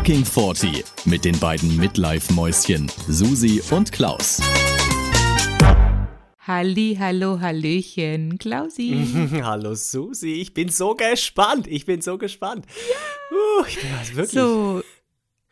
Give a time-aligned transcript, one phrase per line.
[0.00, 4.40] Fucking 40 mit den beiden Midlife-Mäuschen Susi und Klaus.
[6.38, 9.06] Halli, hallo, hallöchen, Klausi.
[9.42, 11.66] hallo Susi, ich bin so gespannt.
[11.66, 12.64] Ich bin so gespannt.
[12.88, 13.36] Ja.
[13.36, 14.32] Uh, ich bin also wirklich.
[14.32, 14.82] So,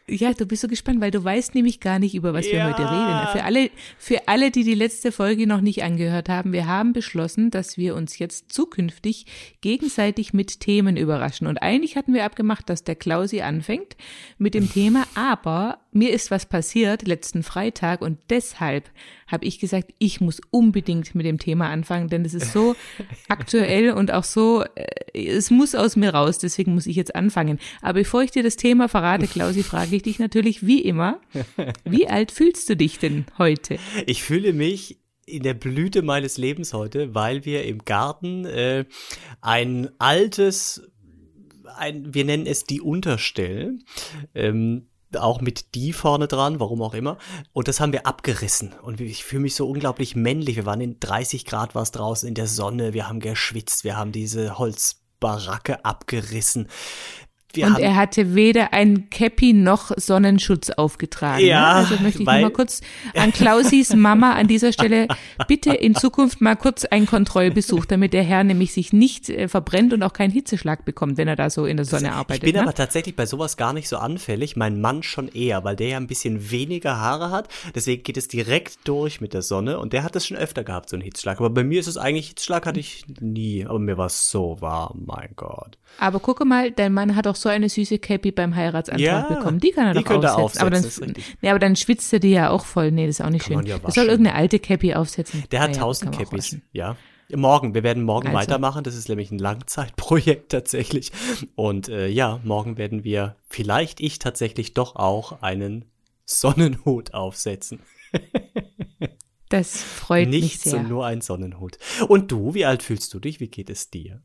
[0.09, 2.53] ja, du bist so gespannt, weil du weißt nämlich gar nicht, über was ja.
[2.53, 3.29] wir heute reden.
[3.33, 7.51] Für alle, für alle, die die letzte Folge noch nicht angehört haben, wir haben beschlossen,
[7.51, 9.27] dass wir uns jetzt zukünftig
[9.61, 11.47] gegenseitig mit Themen überraschen.
[11.47, 13.97] Und eigentlich hatten wir abgemacht, dass der Klausi anfängt
[14.39, 18.91] mit dem Thema, aber mir ist was passiert letzten Freitag und deshalb
[19.27, 22.77] habe ich gesagt, ich muss unbedingt mit dem Thema anfangen, denn es ist so
[23.29, 27.59] aktuell und auch so, äh, es muss aus mir raus, deswegen muss ich jetzt anfangen.
[27.83, 31.21] Aber bevor ich dir das Thema verrate, Klausi, frage ich dich natürlich wie immer,
[31.85, 33.79] wie alt fühlst du dich denn heute?
[34.07, 38.87] Ich fühle mich in der Blüte meines Lebens heute, weil wir im Garten äh,
[39.41, 40.83] ein altes
[41.77, 43.79] ein, wir nennen es die Unterstell,
[44.35, 47.19] ähm, auch mit die vorne dran, warum auch immer.
[47.53, 48.75] Und das haben wir abgerissen.
[48.83, 50.57] Und ich fühle mich so unglaublich männlich.
[50.57, 52.93] Wir waren in 30 Grad was draußen in der Sonne.
[52.93, 53.85] Wir haben geschwitzt.
[53.85, 56.69] Wir haben diese Holzbaracke abgerissen.
[57.55, 61.43] Wir und er hatte weder ein Cappy noch Sonnenschutz aufgetragen.
[61.43, 61.49] Ne?
[61.49, 61.89] Ja, ne?
[61.89, 62.83] Also möchte ich weil, mal kurz
[63.17, 65.09] an Klausis Mama an dieser Stelle
[65.47, 69.95] bitte in Zukunft mal kurz einen Kontrollbesuch, damit der Herr nämlich sich nicht äh, verbrennt
[69.95, 72.45] und auch keinen Hitzeschlag bekommt, wenn er da so in der Sonne arbeitet.
[72.45, 72.63] Ich bin ne?
[72.63, 74.57] aber tatsächlich bei sowas gar nicht so anfällig.
[74.57, 77.49] Mein Mann schon eher, weil der ja ein bisschen weniger Haare hat.
[77.75, 80.91] Deswegen geht es direkt durch mit der Sonne und der hat es schon öfter gehabt,
[80.91, 81.39] so einen Hitzschlag.
[81.39, 83.65] Aber bei mir ist es eigentlich, Hitzschlag hatte ich nie.
[83.65, 85.79] Aber mir war es so warm, mein Gott.
[85.99, 89.61] Aber gucke mal, dein Mann hat auch so eine süße Cappy beim Heiratsantrag ja, bekommen.
[89.61, 90.73] Die kann er die doch aufsetzen.
[90.75, 91.03] aufsetzen.
[91.05, 92.91] Aber dann, nee, aber dann schwitzt er die ja auch voll.
[92.91, 93.67] Nee, das ist auch nicht kann schön.
[93.67, 95.45] Ja das soll irgendeine alte Cappy aufsetzen.
[95.51, 96.97] Der hat tausend ja, Cappies, ja.
[97.35, 98.39] Morgen, wir werden morgen also.
[98.39, 98.85] weitermachen.
[98.85, 101.13] Das ist nämlich ein Langzeitprojekt tatsächlich.
[101.55, 105.85] Und äh, ja, morgen werden wir vielleicht ich tatsächlich doch auch einen
[106.25, 107.81] Sonnenhut aufsetzen.
[109.49, 110.75] Das freut Nicht mich sehr.
[110.75, 111.79] Nicht so nur ein Sonnenhut.
[112.09, 113.41] Und du, wie alt fühlst du dich?
[113.41, 114.23] Wie geht es dir?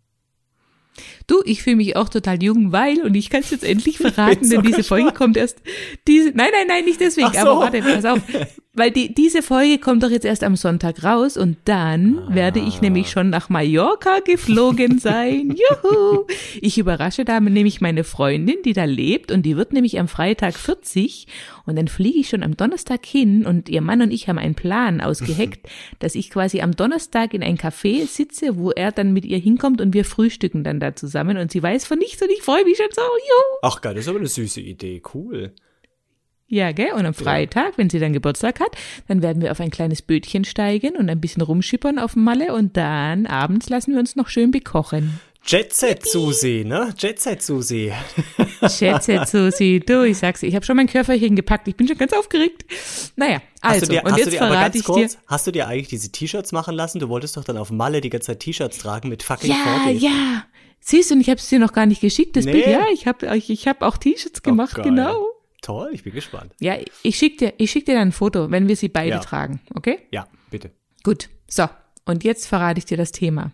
[1.28, 4.50] Du, ich fühle mich auch total jung, weil, und ich kann es jetzt endlich verraten,
[4.50, 5.60] denn diese Folge kommt erst,
[6.08, 7.40] diese, nein, nein, nein, nicht deswegen, so.
[7.40, 8.22] aber warte, pass auf.
[8.76, 12.34] Weil die, diese Folge kommt doch jetzt erst am Sonntag raus und dann ah.
[12.34, 15.56] werde ich nämlich schon nach Mallorca geflogen sein.
[15.84, 16.26] Juhu!
[16.60, 20.56] Ich überrasche da nämlich meine Freundin, die da lebt und die wird nämlich am Freitag
[20.56, 21.28] 40
[21.68, 24.56] und dann fliege ich schon am Donnerstag hin und ihr Mann und ich haben einen
[24.56, 25.70] Plan ausgeheckt,
[26.00, 29.82] dass ich quasi am Donnerstag in ein Café sitze, wo er dann mit ihr hinkommt
[29.82, 32.78] und wir frühstücken dann da zusammen und sie weiß von nichts und ich freue mich
[32.78, 33.02] schon so.
[33.02, 33.60] Juhu!
[33.62, 35.54] Ach geil, das ist aber eine süße Idee, cool.
[36.54, 36.94] Ja, gell?
[36.94, 38.76] Und am Freitag, wenn sie dann Geburtstag hat,
[39.08, 42.54] dann werden wir auf ein kleines Bötchen steigen und ein bisschen rumschippern auf dem Malle
[42.54, 45.20] und dann abends lassen wir uns noch schön bekochen.
[45.48, 46.94] Jet Set Susi, ne?
[46.96, 47.92] Jet Set Susi.
[48.62, 49.82] Jet Set Susi.
[49.84, 51.68] Du, ich sag's, ich habe schon mein Köfferchen gepackt.
[51.68, 52.66] Ich bin schon ganz aufgeregt.
[53.16, 55.22] Naja, also, dir, und jetzt dir, verrate ich kurz, dir.
[55.26, 57.00] Hast du dir eigentlich diese T-Shirts machen lassen?
[57.00, 60.04] Du wolltest doch dann auf Malle die ganze Zeit T-Shirts tragen mit fucking Ja, 40.
[60.04, 60.46] ja.
[60.80, 62.52] Siehst du, und ich habe es dir noch gar nicht geschickt, das nee.
[62.52, 62.68] Bild.
[62.68, 65.33] Ja, ich habe ich hab auch T-Shirts oh, gemacht, oh, genau.
[65.64, 66.54] Toll, ich bin gespannt.
[66.60, 69.20] Ja, ich schicke dir, ich schick dir dann ein Foto, wenn wir sie beide ja.
[69.20, 70.00] tragen, okay?
[70.12, 70.72] Ja, bitte.
[71.04, 71.70] Gut, so.
[72.06, 73.54] Und jetzt verrate ich dir das Thema.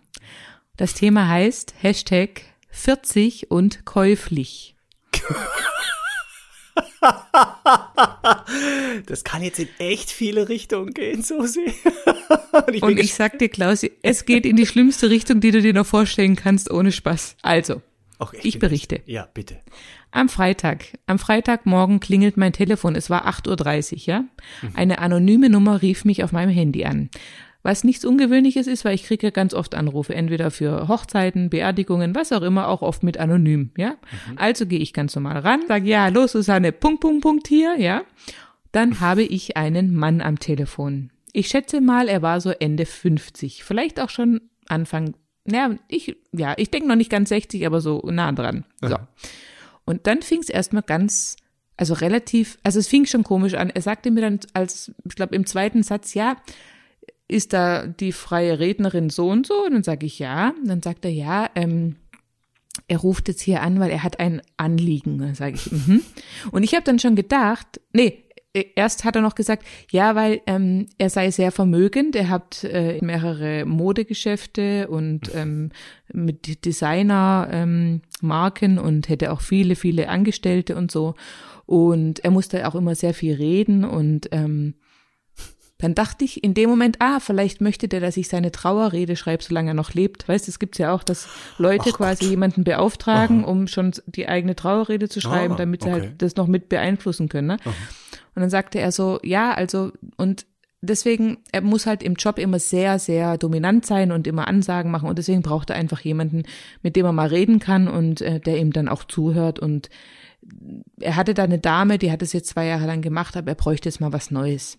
[0.76, 4.74] Das Thema heißt Hashtag 40 und käuflich.
[9.06, 11.72] das kann jetzt in echt viele Richtungen gehen, Susi.
[12.66, 15.62] und ich, und ich sag dir, Klaus, es geht in die schlimmste Richtung, die du
[15.62, 17.36] dir noch vorstellen kannst, ohne Spaß.
[17.42, 17.82] Also,
[18.18, 19.00] okay, ich, ich berichte.
[19.06, 19.60] Ja, bitte.
[20.12, 22.96] Am Freitag, am Freitagmorgen klingelt mein Telefon.
[22.96, 24.20] Es war 8.30 Uhr, ja.
[24.20, 24.70] Mhm.
[24.74, 27.10] Eine anonyme Nummer rief mich auf meinem Handy an.
[27.62, 32.32] Was nichts Ungewöhnliches ist, weil ich kriege ganz oft Anrufe, entweder für Hochzeiten, Beerdigungen, was
[32.32, 33.90] auch immer, auch oft mit anonym, ja.
[33.90, 34.38] Mhm.
[34.38, 38.02] Also gehe ich ganz normal ran, sage, ja, hallo Susanne, Punkt, Punkt, Punkt hier, ja.
[38.72, 41.10] Dann habe ich einen Mann am Telefon.
[41.32, 46.54] Ich schätze mal, er war so Ende 50, vielleicht auch schon Anfang, naja, ich, ja,
[46.56, 48.64] ich denke noch nicht ganz 60, aber so nah dran.
[48.80, 48.96] So.
[49.90, 51.36] Und dann fing es erstmal ganz,
[51.76, 53.70] also relativ, also es fing schon komisch an.
[53.70, 56.36] Er sagte mir dann als, ich glaube, im zweiten Satz, ja,
[57.28, 59.64] ist da die freie Rednerin so und so?
[59.64, 60.50] Und dann sage ich ja.
[60.50, 61.96] Und dann sagt er, ja, ähm,
[62.88, 65.18] er ruft jetzt hier an, weil er hat ein Anliegen.
[65.18, 66.02] Dann sage ich, mhm.
[66.50, 70.86] Und ich habe dann schon gedacht, nee, erst hat er noch gesagt, ja, weil ähm,
[70.98, 75.70] er sei sehr vermögend, er hat äh, mehrere Modegeschäfte und ähm,
[76.12, 81.14] mit Designer ähm, Marken und hätte auch viele, viele Angestellte und so.
[81.66, 84.74] Und er musste auch immer sehr viel reden und ähm,
[85.80, 89.42] dann dachte ich in dem Moment, ah, vielleicht möchte der, dass ich seine Trauerrede schreibe,
[89.42, 90.28] solange er noch lebt.
[90.28, 92.30] Weißt du, es gibt's ja auch, dass Leute Ach quasi Gott.
[92.30, 93.50] jemanden beauftragen, Aha.
[93.50, 96.00] um schon die eigene Trauerrede zu schreiben, Ah, damit sie okay.
[96.00, 97.48] halt das noch mit beeinflussen können.
[97.48, 97.56] Ne?
[98.40, 100.46] Und dann sagte er so, ja, also, und
[100.80, 105.10] deswegen, er muss halt im Job immer sehr, sehr dominant sein und immer Ansagen machen
[105.10, 106.44] und deswegen braucht er einfach jemanden,
[106.82, 109.90] mit dem er mal reden kann und äh, der ihm dann auch zuhört und
[110.98, 113.56] er hatte da eine Dame, die hat es jetzt zwei Jahre lang gemacht, aber er
[113.56, 114.78] bräuchte jetzt mal was Neues.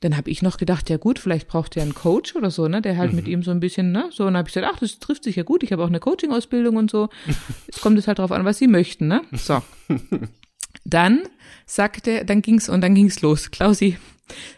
[0.00, 2.80] Dann habe ich noch gedacht, ja gut, vielleicht braucht er einen Coach oder so, ne,
[2.80, 4.80] der halt mit ihm so ein bisschen, ne, so, und dann habe ich gesagt, ach,
[4.80, 7.10] das trifft sich ja gut, ich habe auch eine Coaching-Ausbildung und so.
[7.66, 9.20] Jetzt kommt es halt drauf an, was sie möchten, ne?
[9.32, 9.60] So.
[10.84, 11.22] Dann
[11.66, 13.50] sagte, dann ging's und dann ging's los.
[13.50, 13.96] Klausi,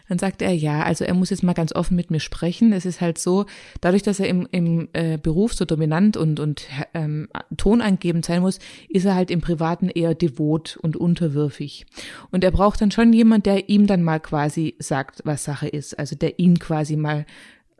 [0.09, 2.73] dann sagte er, ja, also er muss jetzt mal ganz offen mit mir sprechen.
[2.73, 3.45] Es ist halt so,
[3.81, 7.27] dadurch, dass er im, im äh, Beruf so dominant und, und ähm,
[7.57, 8.59] tonangebend sein muss,
[8.89, 11.85] ist er halt im Privaten eher devot und unterwürfig.
[12.31, 15.97] Und er braucht dann schon jemand, der ihm dann mal quasi sagt, was Sache ist.
[15.97, 17.25] Also der ihn quasi mal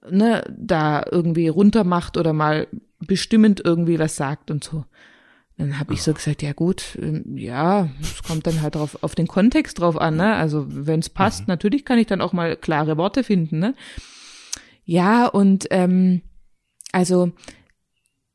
[0.09, 2.67] ne, da irgendwie runtermacht oder mal
[2.99, 4.85] bestimmend irgendwie was sagt und so.
[5.63, 9.15] Dann habe ich so gesagt, ja gut, ähm, ja, es kommt dann halt drauf, auf
[9.15, 10.35] den Kontext drauf an, ne?
[10.35, 13.73] Also wenn es passt, natürlich kann ich dann auch mal klare Worte finden, ne?
[14.83, 16.21] Ja, und ähm,
[16.91, 17.31] also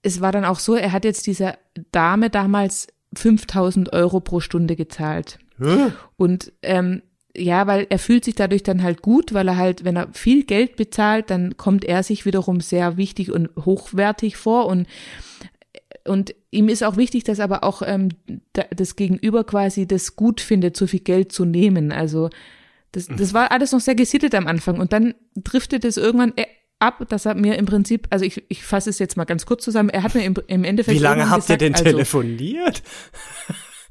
[0.00, 1.58] es war dann auch so, er hat jetzt dieser
[1.92, 5.38] Dame damals 5000 Euro pro Stunde gezahlt.
[5.58, 5.92] Hä?
[6.16, 7.02] Und ähm,
[7.36, 10.44] ja, weil er fühlt sich dadurch dann halt gut, weil er halt, wenn er viel
[10.44, 14.86] Geld bezahlt, dann kommt er sich wiederum sehr wichtig und hochwertig vor und
[16.08, 18.08] und ihm ist auch wichtig, dass aber auch ähm,
[18.54, 21.92] da- das Gegenüber quasi das gut findet, so viel Geld zu nehmen.
[21.92, 22.30] Also
[22.92, 26.46] das, das war alles noch sehr gesittet am Anfang und dann driftet es irgendwann äh,
[26.78, 29.62] ab, dass er mir im Prinzip, also ich, ich fasse es jetzt mal ganz kurz
[29.64, 32.82] zusammen, er hat mir im, im Endeffekt Wie lange habt ihr gesagt, denn also, telefoniert?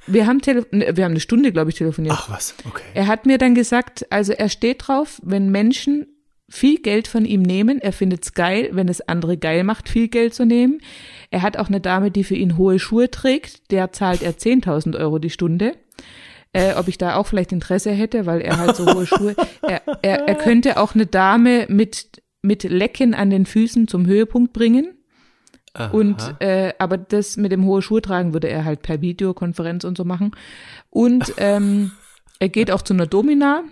[0.07, 2.15] Wir haben, tele ne, wir haben eine Stunde, glaube ich, telefoniert.
[2.17, 2.83] Ach was, okay.
[2.93, 6.07] Er hat mir dann gesagt, also er steht drauf, wenn Menschen
[6.49, 10.33] viel Geld von ihm nehmen, er findet's geil, wenn es andere geil macht, viel Geld
[10.33, 10.79] zu nehmen.
[11.29, 14.97] Er hat auch eine Dame, die für ihn hohe Schuhe trägt, der zahlt er 10.000
[14.97, 15.74] Euro die Stunde.
[16.53, 19.35] Äh, ob ich da auch vielleicht Interesse hätte, weil er halt so hohe Schuhe.
[19.62, 24.53] Er, er, er könnte auch eine Dame mit, mit Lecken an den Füßen zum Höhepunkt
[24.53, 24.97] bringen.
[25.91, 26.38] Und Aha.
[26.39, 30.06] äh, aber das mit dem hohe Schuhe tragen würde er halt per Videokonferenz und so
[30.06, 30.31] machen.
[30.89, 31.91] Und ähm,
[32.39, 33.63] er geht auch zu einer Domina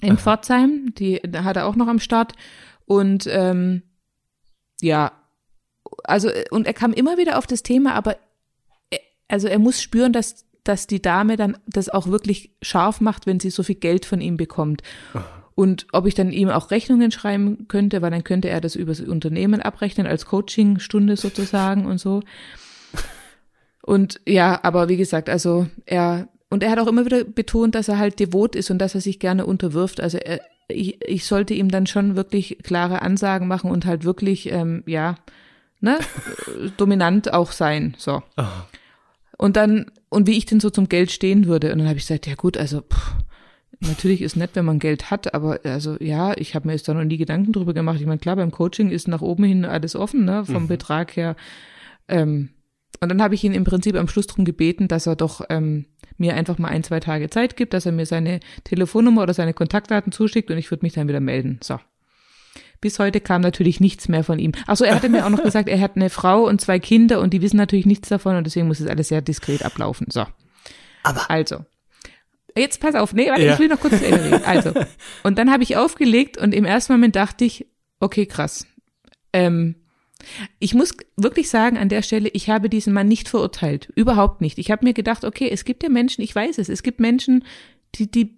[0.00, 2.32] in Pforzheim, die da hat er auch noch am Start.
[2.86, 3.82] Und ähm,
[4.80, 5.12] ja,
[6.04, 8.16] also äh, und er kam immer wieder auf das Thema, aber
[8.90, 8.98] äh,
[9.28, 13.40] also er muss spüren, dass dass die Dame dann das auch wirklich scharf macht, wenn
[13.40, 14.82] sie so viel Geld von ihm bekommt.
[15.54, 18.92] Und ob ich dann ihm auch Rechnungen schreiben könnte, weil dann könnte er das über
[18.92, 22.20] das Unternehmen abrechnen als Coachingstunde sozusagen und so.
[23.82, 27.88] Und ja, aber wie gesagt, also er und er hat auch immer wieder betont, dass
[27.88, 30.00] er halt devot ist und dass er sich gerne unterwirft.
[30.00, 34.52] Also er, ich, ich sollte ihm dann schon wirklich klare Ansagen machen und halt wirklich,
[34.52, 35.16] ähm, ja,
[35.80, 35.98] ne,
[36.76, 37.94] dominant auch sein.
[37.98, 38.22] So.
[38.36, 38.68] Aha.
[39.36, 41.72] Und dann, und wie ich denn so zum Geld stehen würde.
[41.72, 43.14] Und dann habe ich gesagt, ja gut, also pff,
[43.80, 46.94] natürlich ist nett, wenn man Geld hat, aber also ja, ich habe mir jetzt da
[46.94, 48.00] noch nie Gedanken drüber gemacht.
[48.00, 51.36] Ich meine, klar, beim Coaching ist nach oben hin alles offen, ne, vom Betrag her.
[52.08, 52.50] Ähm,
[53.00, 55.86] und dann habe ich ihn im Prinzip am Schluss drum gebeten, dass er doch ähm,
[56.16, 59.54] mir einfach mal ein, zwei Tage Zeit gibt, dass er mir seine Telefonnummer oder seine
[59.54, 61.60] Kontaktdaten zuschickt und ich würde mich dann wieder melden.
[61.62, 61.78] So.
[62.80, 64.52] Bis heute kam natürlich nichts mehr von ihm.
[64.66, 67.32] Achso, er hatte mir auch noch gesagt, er hat eine Frau und zwei Kinder und
[67.34, 70.06] die wissen natürlich nichts davon und deswegen muss es alles sehr diskret ablaufen.
[70.10, 70.24] So.
[71.02, 71.64] Aber Also.
[72.56, 73.52] Jetzt pass auf, nee, warte, Ja.
[73.54, 74.44] ich will noch kurz zu Ende reden.
[74.44, 74.72] Also.
[75.22, 77.66] Und dann habe ich aufgelegt und im ersten Moment dachte ich,
[78.00, 78.66] okay, krass.
[79.32, 79.76] Ähm,
[80.58, 83.92] ich muss wirklich sagen, an der Stelle, ich habe diesen Mann nicht verurteilt.
[83.94, 84.58] Überhaupt nicht.
[84.58, 87.44] Ich habe mir gedacht, okay, es gibt ja Menschen, ich weiß es, es gibt Menschen,
[87.94, 88.37] die, die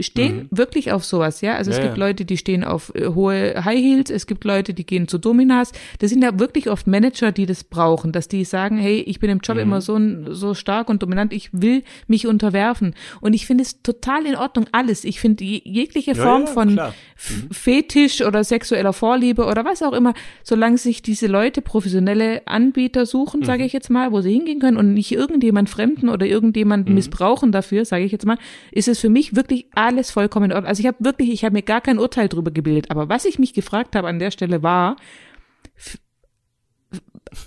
[0.00, 1.56] stehen wirklich auf sowas, ja.
[1.56, 1.82] Also es Mhm.
[1.82, 2.06] Ja, gibt ja.
[2.06, 5.72] Leute, die stehen auf äh, hohe High Heels, es gibt Leute, die gehen zu Dominas.
[5.98, 9.30] Das sind ja wirklich oft Manager, die das brauchen, dass die sagen, hey, ich bin
[9.30, 9.42] im Mhm.
[9.42, 9.98] Job immer so,
[10.32, 12.94] so stark und dominant, ich will mich unterwerfen.
[13.20, 15.04] Und ich finde es total in Ordnung, alles.
[15.04, 16.78] Ich finde je- jegliche Form ja, von.
[16.78, 23.06] F- Fetisch oder sexueller Vorliebe oder was auch immer, solange sich diese Leute professionelle Anbieter
[23.06, 26.94] suchen, sage ich jetzt mal, wo sie hingehen können und nicht irgendjemand Fremden oder irgendjemanden
[26.94, 28.38] missbrauchen dafür, sage ich jetzt mal,
[28.70, 30.68] ist es für mich wirklich alles vollkommen in Ordnung.
[30.68, 32.90] Also ich habe wirklich, ich habe mir gar kein Urteil drüber gebildet.
[32.90, 34.96] Aber was ich mich gefragt habe an der Stelle war,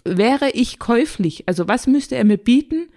[0.06, 1.44] wäre ich käuflich?
[1.48, 2.88] Also was müsste er mir bieten,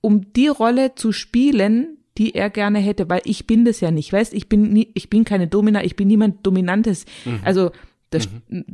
[0.00, 4.12] um die Rolle zu spielen, die er gerne hätte, weil ich bin das ja nicht,
[4.12, 7.04] weißt, ich bin nie, ich bin keine Domina, ich bin niemand Dominantes.
[7.44, 7.70] Also
[8.10, 8.28] das,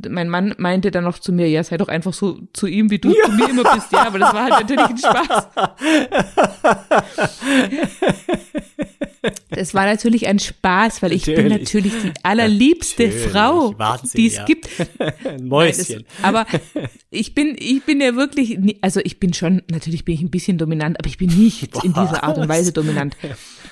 [0.09, 2.99] mein Mann meinte dann noch zu mir, ja, sei doch einfach so zu ihm, wie
[2.99, 5.47] du zu mir immer bist, ja, aber das war halt natürlich ein Spaß.
[9.49, 13.31] Das war natürlich ein Spaß, weil ich bin natürlich die allerliebste Natürlich.
[13.31, 13.75] Frau,
[14.13, 14.45] die es ja.
[14.45, 14.69] gibt.
[15.25, 16.05] Ein Mäuschen.
[16.05, 16.45] Das, aber
[17.09, 20.57] ich bin, ich bin ja wirklich, also ich bin schon, natürlich bin ich ein bisschen
[20.57, 23.15] dominant, aber ich bin nicht in dieser Art und Weise dominant.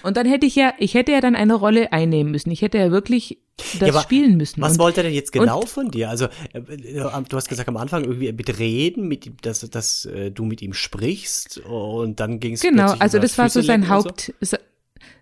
[0.03, 2.51] Und dann hätte ich ja, ich hätte ja dann eine Rolle einnehmen müssen.
[2.51, 3.39] Ich hätte ja wirklich
[3.79, 4.61] das Ja, spielen müssen.
[4.61, 6.09] Was und, wollte er denn jetzt genau von dir?
[6.09, 10.31] Also, äh, du hast gesagt am Anfang irgendwie mit Reden, mit ihm, dass, dass äh,
[10.31, 14.33] du mit ihm sprichst und dann ging es Genau, also das war so sein Haupt.
[14.41, 14.57] Haupt,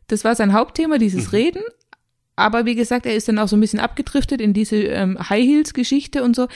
[0.07, 1.29] das war sein Hauptthema, dieses Mhm.
[1.31, 1.63] Reden.
[2.35, 5.45] Aber wie gesagt, er ist dann auch so ein bisschen abgedriftet in diese ähm, High
[5.45, 6.47] Heels Geschichte und so.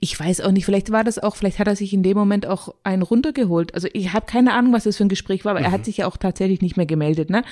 [0.00, 2.46] Ich weiß auch nicht, vielleicht war das auch, vielleicht hat er sich in dem Moment
[2.46, 3.74] auch einen runtergeholt.
[3.74, 5.72] Also ich habe keine Ahnung, was das für ein Gespräch war, aber er Mhm.
[5.72, 7.42] hat sich ja auch tatsächlich nicht mehr gemeldet, ne?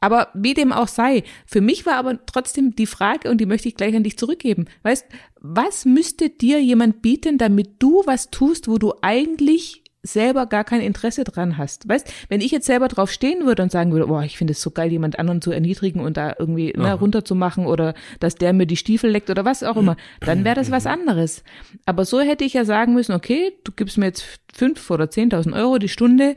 [0.00, 3.68] Aber wie dem auch sei, für mich war aber trotzdem die Frage, und die möchte
[3.68, 4.66] ich gleich an dich zurückgeben.
[4.82, 5.06] Weißt,
[5.40, 10.80] was müsste dir jemand bieten, damit du was tust, wo du eigentlich selber gar kein
[10.80, 11.88] Interesse dran hast?
[11.88, 14.60] Weißt, wenn ich jetzt selber drauf stehen würde und sagen würde, boah, ich finde es
[14.60, 18.66] so geil, jemand anderen zu erniedrigen und da irgendwie ne, runterzumachen oder dass der mir
[18.66, 21.44] die Stiefel leckt oder was auch immer, dann wäre das was anderes.
[21.86, 25.54] Aber so hätte ich ja sagen müssen, okay, du gibst mir jetzt fünf oder zehntausend
[25.54, 26.34] Euro die Stunde,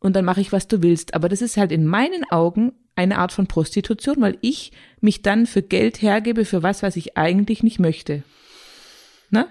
[0.00, 1.14] und dann mache ich, was du willst.
[1.14, 5.46] Aber das ist halt in meinen Augen eine Art von Prostitution, weil ich mich dann
[5.46, 8.22] für Geld hergebe für was, was ich eigentlich nicht möchte.
[9.30, 9.46] Ne?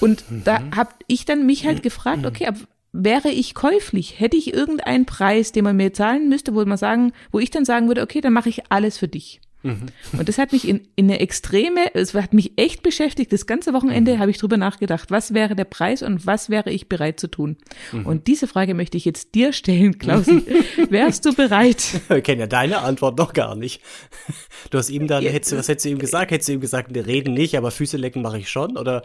[0.00, 2.56] Und da habe ich dann mich halt gefragt, okay, ab,
[3.04, 7.12] wäre ich käuflich, hätte ich irgendeinen Preis, den man mir zahlen müsste, wo man sagen,
[7.30, 9.40] wo ich dann sagen würde, okay, dann mache ich alles für dich.
[10.16, 13.32] Und das hat mich in, in eine extreme, es hat mich echt beschäftigt.
[13.32, 16.88] Das ganze Wochenende habe ich drüber nachgedacht, was wäre der Preis und was wäre ich
[16.88, 17.56] bereit zu tun?
[18.04, 20.42] Und diese Frage möchte ich jetzt dir stellen, Klausi.
[20.90, 22.00] Wärst du bereit?
[22.08, 23.80] Wir kennen ja deine Antwort noch gar nicht.
[24.70, 26.30] Du hast ihm dann, Ja, hättest, was hättest du ihm gesagt?
[26.30, 28.76] Hättest du ihm gesagt, wir reden nicht, aber Füße lecken mache ich schon?
[28.76, 29.02] Oder?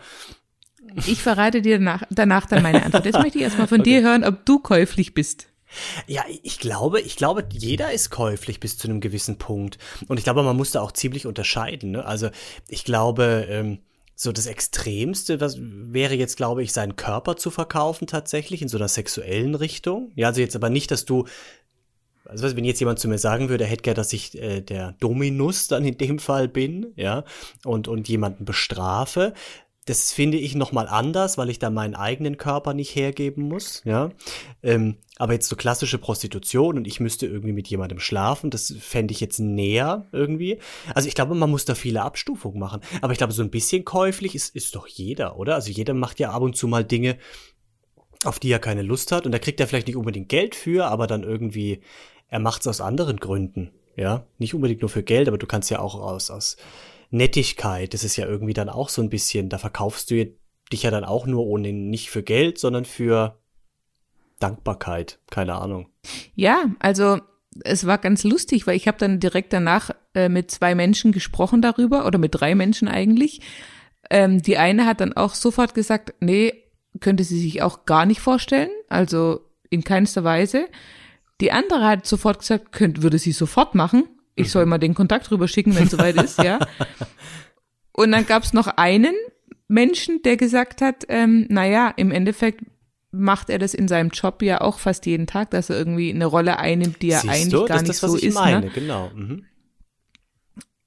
[1.07, 3.05] Ich verrate dir danach, danach dann meine Antwort.
[3.05, 5.47] Jetzt möchte ich erstmal von dir hören, ob du käuflich bist.
[6.07, 9.77] Ja, ich glaube, ich glaube, jeder ist käuflich bis zu einem gewissen Punkt.
[10.07, 11.91] Und ich glaube, man muss da auch ziemlich unterscheiden.
[11.91, 12.05] Ne?
[12.05, 12.29] Also
[12.67, 13.79] ich glaube, ähm,
[14.15, 18.77] so das Extremste, was wäre jetzt, glaube ich, seinen Körper zu verkaufen tatsächlich in so
[18.77, 20.11] einer sexuellen Richtung.
[20.15, 21.25] Ja, also jetzt aber nicht, dass du
[22.25, 24.93] also wenn jetzt jemand zu mir sagen würde, er hätte gern, dass ich äh, der
[24.99, 27.23] Dominus dann in dem Fall bin, ja,
[27.65, 29.33] und, und jemanden bestrafe,
[29.85, 34.11] das finde ich nochmal anders, weil ich da meinen eigenen Körper nicht hergeben muss, ja.
[34.61, 39.11] Ähm, aber jetzt so klassische Prostitution und ich müsste irgendwie mit jemandem schlafen, das fände
[39.11, 40.59] ich jetzt näher irgendwie.
[40.93, 42.81] Also ich glaube, man muss da viele Abstufungen machen.
[43.01, 45.55] Aber ich glaube, so ein bisschen käuflich ist, ist doch jeder, oder?
[45.55, 47.17] Also jeder macht ja ab und zu mal Dinge,
[48.23, 50.85] auf die er keine Lust hat und da kriegt er vielleicht nicht unbedingt Geld für,
[50.85, 51.81] aber dann irgendwie,
[52.27, 55.71] er macht es aus anderen Gründen, ja, nicht unbedingt nur für Geld, aber du kannst
[55.71, 56.57] ja auch aus, aus
[57.11, 60.25] Nettigkeit, das ist ja irgendwie dann auch so ein bisschen, da verkaufst du
[60.71, 63.37] dich ja dann auch nur ohne, nicht für Geld, sondern für
[64.39, 65.89] Dankbarkeit, keine Ahnung.
[66.35, 67.19] Ja, also
[67.63, 71.61] es war ganz lustig, weil ich habe dann direkt danach äh, mit zwei Menschen gesprochen
[71.61, 73.41] darüber oder mit drei Menschen eigentlich.
[74.09, 76.53] Ähm, die eine hat dann auch sofort gesagt, nee,
[76.99, 80.67] könnte sie sich auch gar nicht vorstellen, also in keinster Weise.
[81.39, 84.07] Die andere hat sofort gesagt, könnte, würde sie sofort machen.
[84.35, 86.59] Ich soll mal den Kontakt rüber schicken, wenn es soweit ist, ja.
[87.93, 89.13] Und dann gab es noch einen
[89.67, 92.61] Menschen, der gesagt hat, ähm, naja, im Endeffekt
[93.11, 96.25] macht er das in seinem Job ja auch fast jeden Tag, dass er irgendwie eine
[96.25, 97.65] Rolle einnimmt, die ja Siehst eigentlich du?
[97.65, 98.35] gar das nicht ist das, was so ich ist.
[98.35, 98.71] meine, Ne?
[98.73, 99.11] genau.
[99.13, 99.43] Mhm.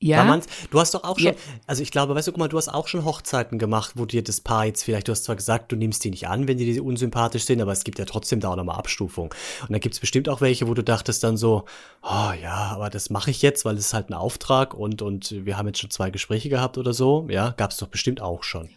[0.08, 1.38] Ja, man's- du hast doch auch schon, Ja.
[1.66, 4.22] also ich glaube, weißt du, guck mal, du hast auch schon Hochzeiten gemacht, wo dir
[4.22, 6.64] das Paar jetzt vielleicht, du hast zwar gesagt, du nimmst die nicht an, wenn die
[6.72, 9.32] dir unsympathisch sind, aber es gibt ja trotzdem da auch nochmal Abstufung.
[9.62, 11.64] Und da gibt's bestimmt auch welche, wo du dachtest dann so,
[12.02, 15.34] oh ja, aber das mache ich jetzt, weil es ist halt ein Auftrag und, und
[15.46, 17.26] wir haben jetzt schon zwei Gespräche gehabt oder so.
[17.30, 18.68] Ja, gab's doch bestimmt auch schon.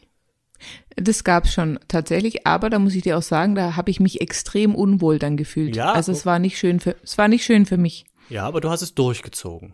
[0.96, 4.22] das gab's schon tatsächlich, aber da muss ich dir auch sagen, da habe ich mich
[4.22, 5.76] extrem unwohl dann gefühlt.
[5.76, 8.06] Ja, also es war nicht schön für, es war nicht schön für mich.
[8.30, 9.74] Ja, aber du hast es durchgezogen.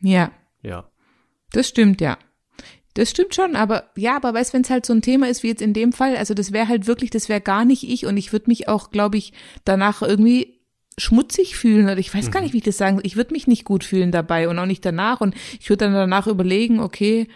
[0.00, 0.30] Ja,
[0.62, 0.90] Ja.
[1.52, 2.18] das stimmt, ja.
[2.94, 5.48] Das stimmt schon, aber ja, aber weißt, wenn es halt so ein Thema ist wie
[5.48, 8.16] jetzt in dem Fall, also das wäre halt wirklich, das wäre gar nicht ich und
[8.16, 9.32] ich würde mich auch, glaube ich,
[9.64, 10.58] danach irgendwie
[10.96, 13.06] schmutzig fühlen oder ich weiß gar nicht, wie ich das sagen soll.
[13.06, 15.94] Ich würde mich nicht gut fühlen dabei und auch nicht danach und ich würde dann
[15.94, 17.28] danach überlegen, okay,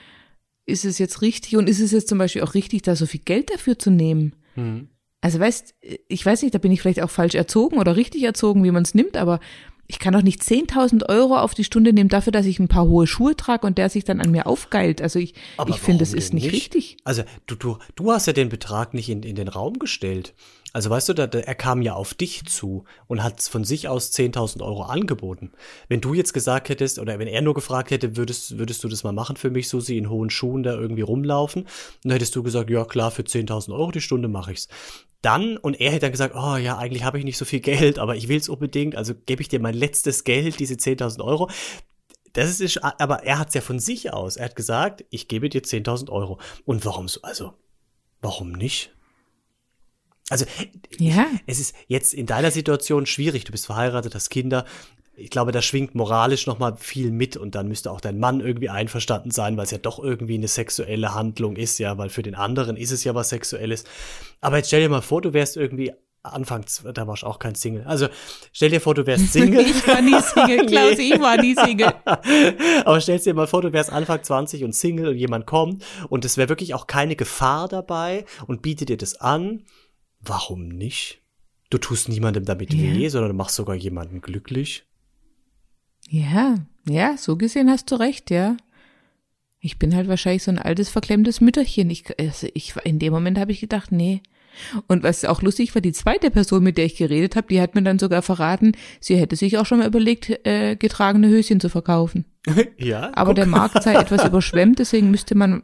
[0.66, 3.20] ist es jetzt richtig und ist es jetzt zum Beispiel auch richtig, da so viel
[3.24, 4.34] Geld dafür zu nehmen?
[4.56, 4.88] Mhm.
[5.20, 5.74] Also weißt,
[6.08, 8.82] ich weiß nicht, da bin ich vielleicht auch falsch erzogen oder richtig erzogen, wie man
[8.82, 9.38] es nimmt, aber
[9.86, 12.86] ich kann doch nicht 10.000 Euro auf die Stunde nehmen dafür, dass ich ein paar
[12.86, 15.02] hohe Schuhe trage und der sich dann an mir aufgeilt.
[15.02, 16.96] Also ich, Aber ich finde, das ist denn nicht, richtig.
[17.04, 20.34] Also du, du, du hast ja den Betrag nicht in, in den Raum gestellt.
[20.72, 23.88] Also weißt du, da, da, er kam ja auf dich zu und hat von sich
[23.88, 25.52] aus 10.000 Euro angeboten.
[25.88, 29.04] Wenn du jetzt gesagt hättest, oder wenn er nur gefragt hätte, würdest, würdest du das
[29.04, 31.66] mal machen für mich, Susi, in hohen Schuhen da irgendwie rumlaufen?
[32.02, 34.68] dann hättest du gesagt, ja klar, für 10.000 Euro die Stunde mache ich's.
[35.20, 37.98] Dann, und er hätte dann gesagt, oh ja, eigentlich habe ich nicht so viel Geld,
[37.98, 41.48] aber ich will's unbedingt, also gebe ich dir mein letztes Geld, diese 10.000 Euro.
[42.32, 44.36] Das ist, aber er hat's ja von sich aus.
[44.36, 46.40] Er hat gesagt, ich gebe dir 10.000 Euro.
[46.64, 47.52] Und warum so, also,
[48.22, 48.90] warum nicht?
[50.32, 50.46] Also,
[50.98, 51.26] ja.
[51.46, 53.44] es ist jetzt in deiner Situation schwierig.
[53.44, 54.64] Du bist verheiratet, hast Kinder.
[55.14, 58.40] Ich glaube, da schwingt moralisch noch mal viel mit und dann müsste auch dein Mann
[58.40, 62.22] irgendwie einverstanden sein, weil es ja doch irgendwie eine sexuelle Handlung ist, ja, weil für
[62.22, 63.84] den anderen ist es ja was Sexuelles.
[64.40, 65.92] Aber jetzt stell dir mal vor, du wärst irgendwie
[66.24, 67.82] Anfangs, da warst du auch kein Single.
[67.84, 68.06] Also
[68.52, 69.66] stell dir vor, du wärst Single.
[69.66, 71.92] ich war nie Single, Klaus, ich war nie Single.
[72.84, 76.24] Aber stell dir mal vor, du wärst Anfang 20 und Single und jemand kommt und
[76.24, 79.64] es wäre wirklich auch keine Gefahr dabei und bietet dir das an
[80.22, 81.20] Warum nicht?
[81.70, 82.80] Du tust niemandem damit ja.
[82.80, 84.84] weh, sondern du machst sogar jemanden glücklich.
[86.08, 86.56] Ja,
[86.88, 88.56] ja, so gesehen hast du recht, ja.
[89.60, 91.88] Ich bin halt wahrscheinlich so ein altes, verklemmtes Mütterchen.
[91.90, 94.22] Ich, also ich, in dem Moment habe ich gedacht, nee,
[94.86, 97.74] und was auch lustig war, die zweite Person, mit der ich geredet habe, die hat
[97.74, 101.68] mir dann sogar verraten, sie hätte sich auch schon mal überlegt, äh, getragene Höschen zu
[101.68, 102.24] verkaufen.
[102.76, 103.10] ja.
[103.14, 103.36] Aber guck.
[103.36, 105.62] der Markt sei etwas überschwemmt, deswegen müsste man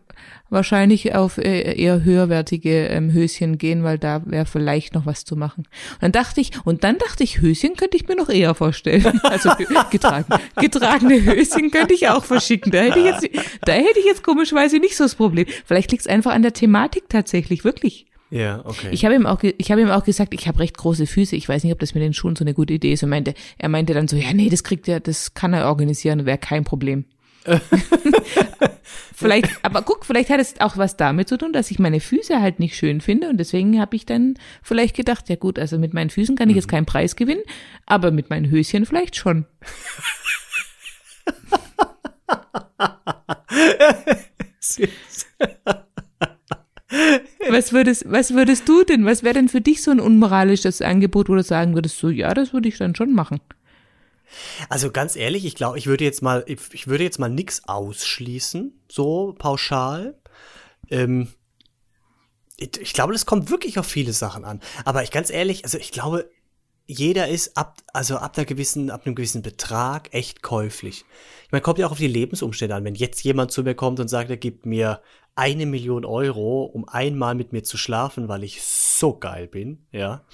[0.48, 5.36] wahrscheinlich auf äh, eher höherwertige ähm, Höschen gehen, weil da wäre vielleicht noch was zu
[5.36, 5.64] machen.
[5.94, 9.20] Und dann dachte ich, und dann dachte ich, Höschen könnte ich mir noch eher vorstellen.
[9.28, 9.50] Also
[9.90, 10.24] getragen,
[10.56, 12.72] getragene Höschen könnte ich auch verschicken.
[12.72, 13.28] Da hätte ich jetzt,
[13.64, 15.46] da hätte ich jetzt komischerweise nicht so das Problem.
[15.66, 18.06] Vielleicht liegt es einfach an der Thematik tatsächlich, wirklich.
[18.30, 18.88] Ja, okay.
[18.90, 21.34] Ich habe ihm auch, ich habe ihm auch gesagt, ich habe recht große Füße.
[21.34, 23.02] Ich weiß nicht, ob das mit den Schuhen so eine gute Idee ist.
[23.02, 26.26] Und meinte, er meinte dann so, ja, nee, das kriegt er, das kann er organisieren,
[26.26, 27.04] wäre kein Problem.
[29.14, 32.40] vielleicht, aber guck, vielleicht hat es auch was damit zu tun, dass ich meine Füße
[32.40, 35.94] halt nicht schön finde und deswegen habe ich dann vielleicht gedacht, ja gut, also mit
[35.94, 36.72] meinen Füßen kann ich jetzt mhm.
[36.72, 37.42] keinen Preis gewinnen,
[37.86, 39.46] aber mit meinen Höschen vielleicht schon.
[47.52, 51.28] was würdest, was würdest du denn, was wäre denn für dich so ein unmoralisches Angebot,
[51.28, 53.40] wo du sagen würdest, so, ja, das würde ich dann schon machen?
[54.68, 58.78] Also ganz ehrlich, ich glaube, ich würde jetzt mal, ich würde jetzt mal nix ausschließen,
[58.90, 60.18] so pauschal.
[60.90, 61.28] Ähm,
[62.58, 64.60] ich, ich glaube, das kommt wirklich auf viele Sachen an.
[64.84, 66.30] Aber ich ganz ehrlich, also ich glaube,
[66.90, 71.04] jeder ist ab, also ab einer gewissen, ab einem gewissen Betrag echt käuflich.
[71.44, 72.84] Ich meine, kommt ja auch auf die Lebensumstände an.
[72.84, 75.02] Wenn jetzt jemand zu mir kommt und sagt, er gibt mir
[75.34, 80.24] eine Million Euro, um einmal mit mir zu schlafen, weil ich so geil bin, ja.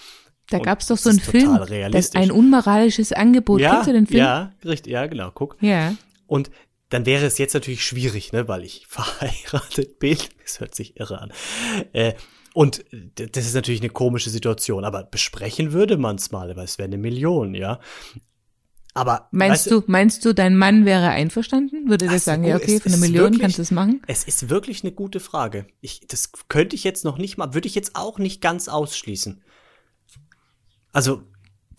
[0.48, 1.58] Da gab es doch so einen Film,
[1.90, 3.60] das ein unmoralisches Angebot.
[3.60, 4.20] Ja, Kennst du den Film?
[4.20, 5.56] Ja, richtig, ja, genau, guck.
[5.60, 5.94] Ja.
[6.26, 6.50] Und
[6.90, 10.18] dann wäre es jetzt natürlich schwierig, ne, weil ich verheiratet bin.
[10.42, 11.32] Das hört sich irre an.
[11.92, 12.14] Äh,
[12.54, 12.84] und
[13.16, 16.86] das ist natürlich eine komische Situation, aber besprechen würde man es mal, weil es wäre
[16.86, 17.80] eine Million, ja.
[18.94, 21.90] Aber meinst du, meinst du, dein Mann wäre einverstanden?
[21.90, 24.00] Würde der sagen, ja, okay, für eine Million wirklich, kannst du es machen?
[24.06, 25.66] Es ist wirklich eine gute Frage.
[25.80, 29.42] Ich, das könnte ich jetzt noch nicht mal, würde ich jetzt auch nicht ganz ausschließen.
[30.92, 31.22] Also.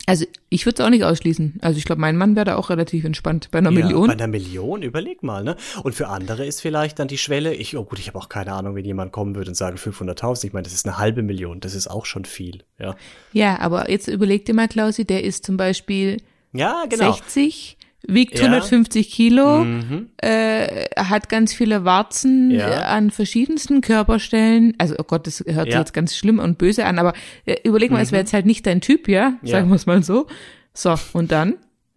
[0.08, 1.58] Also ich würde es auch nicht ausschließen.
[1.62, 3.48] Also ich glaube, mein Mann wäre da auch relativ entspannt.
[3.50, 4.06] Bei einer ja, Million.
[4.06, 5.56] Bei einer Million, überleg mal, ne?
[5.82, 8.52] Und für andere ist vielleicht dann die Schwelle, ich, oh gut, ich habe auch keine
[8.52, 10.46] Ahnung, wenn jemand kommen würde und sage 500.000.
[10.46, 12.94] Ich meine, das ist eine halbe Million, das ist auch schon viel, ja.
[13.32, 16.18] Ja, aber jetzt überleg dir mal, Klausi, der ist zum Beispiel
[16.52, 17.12] ja, genau.
[17.12, 17.76] 60,
[18.08, 18.46] wiegt ja.
[18.46, 20.10] 150 Kilo, mhm.
[20.18, 22.68] äh, hat ganz viele Warzen ja.
[22.68, 24.74] äh, an verschiedensten Körperstellen.
[24.78, 27.12] Also, oh Gott, das hört sich jetzt ganz schlimm und böse an, aber
[27.44, 28.02] äh, überleg mal, mhm.
[28.02, 29.38] es wäre jetzt halt nicht dein Typ, ja?
[29.42, 30.26] Sagen wir es mal so.
[30.72, 31.56] So, und dann?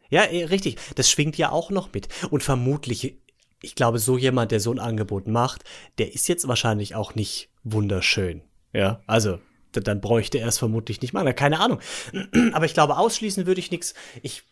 [0.09, 0.77] Ja, eh, richtig.
[0.95, 2.07] Das schwingt ja auch noch mit.
[2.31, 3.17] Und vermutlich,
[3.61, 5.63] ich glaube, so jemand, der so ein Angebot macht,
[5.97, 8.41] der ist jetzt wahrscheinlich auch nicht wunderschön.
[8.73, 9.39] Ja, also
[9.71, 11.35] dann bräuchte er es vermutlich nicht machen.
[11.35, 11.79] Keine Ahnung.
[12.53, 13.93] Aber ich glaube, ausschließen würde ich nichts.
[14.23, 14.43] Ich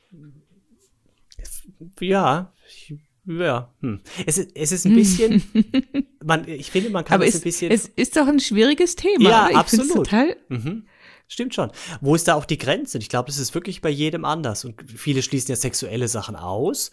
[2.00, 4.02] ja, ich, ja, hm.
[4.26, 5.44] es, ist, es ist ein bisschen,
[6.24, 7.72] man, ich finde, man kann Aber es ein bisschen.
[7.72, 9.30] Es ist doch ein schwieriges Thema.
[9.30, 9.94] Ja, absolut.
[9.94, 10.86] Total mhm.
[11.28, 11.72] Stimmt schon.
[12.00, 12.98] Wo ist da auch die Grenze?
[13.00, 14.64] Ich glaube, das ist wirklich bei jedem anders.
[14.64, 16.92] Und viele schließen ja sexuelle Sachen aus.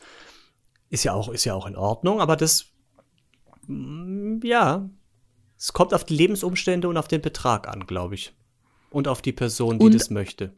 [0.91, 2.67] Ist ja auch, ist ja auch in Ordnung, aber das,
[3.69, 4.89] mm, ja,
[5.57, 8.35] es kommt auf die Lebensumstände und auf den Betrag an, glaube ich.
[8.91, 10.53] Und auf die Person, die und das möchte.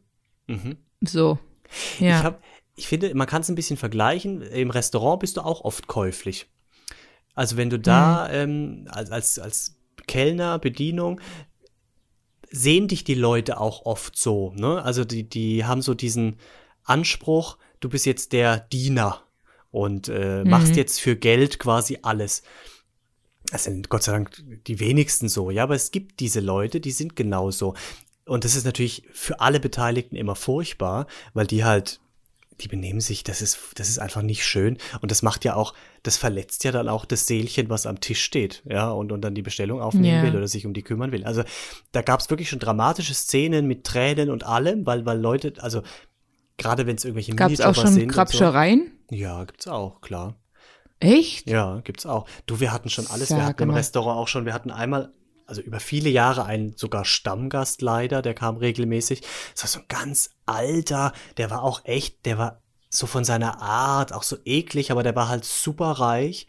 [0.47, 0.77] Mhm.
[1.01, 1.37] So.
[1.99, 2.17] Ja.
[2.17, 2.39] Ich habe
[2.77, 4.41] ich finde, man kann es ein bisschen vergleichen.
[4.41, 6.47] Im Restaurant bist du auch oft käuflich.
[7.33, 8.35] Also wenn du da mhm.
[8.35, 9.75] ähm, als, als
[10.07, 11.19] Kellner, Bedienung,
[12.49, 14.53] sehen dich die Leute auch oft so.
[14.55, 14.81] Ne?
[14.81, 16.37] Also die, die haben so diesen
[16.83, 19.23] Anspruch, du bist jetzt der Diener
[19.71, 20.49] und äh, mhm.
[20.49, 22.43] machst jetzt für Geld quasi alles.
[23.51, 26.91] Das sind Gott sei Dank die wenigsten so, ja, aber es gibt diese Leute, die
[26.91, 27.73] sind genauso.
[28.25, 32.01] Und das ist natürlich für alle Beteiligten immer furchtbar, weil die halt,
[32.61, 34.77] die benehmen sich, das ist, das ist einfach nicht schön.
[35.01, 38.23] Und das macht ja auch, das verletzt ja dann auch das Seelchen, was am Tisch
[38.23, 40.23] steht, ja, und, und dann die Bestellung aufnehmen Ja.
[40.23, 41.23] will oder sich um die kümmern will.
[41.23, 41.43] Also
[41.91, 45.81] da gab es wirklich schon dramatische Szenen mit Tränen und allem, weil, weil Leute, also
[46.57, 48.91] gerade wenn es irgendwelche Gab es auch Minijobber schon sind und Krabschereien?
[49.09, 49.15] So.
[49.15, 50.35] Ja, gibt's auch, klar.
[50.99, 51.47] Echt?
[51.47, 52.27] Ja, gibt's auch.
[52.47, 53.29] Du, wir hatten schon alles.
[53.29, 53.75] wir Sag hatten im mal.
[53.75, 55.13] Restaurant auch schon, wir hatten einmal,
[55.47, 59.21] also über viele Jahre einen sogar Stammgast leider, der kam regelmäßig.
[59.53, 63.61] Das war so ein ganz alter, der war auch echt, der war so von seiner
[63.61, 66.47] Art auch so eklig, aber der war halt super reich.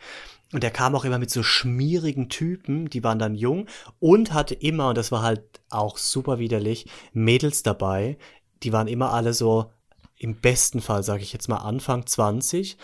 [0.53, 3.67] Und der kam auch immer mit so schmierigen Typen, die waren dann jung
[4.01, 8.17] und hatte immer, und das war halt auch super widerlich, Mädels dabei.
[8.63, 9.71] Die waren immer alle so
[10.17, 12.79] im besten Fall, sage ich jetzt mal, Anfang 20.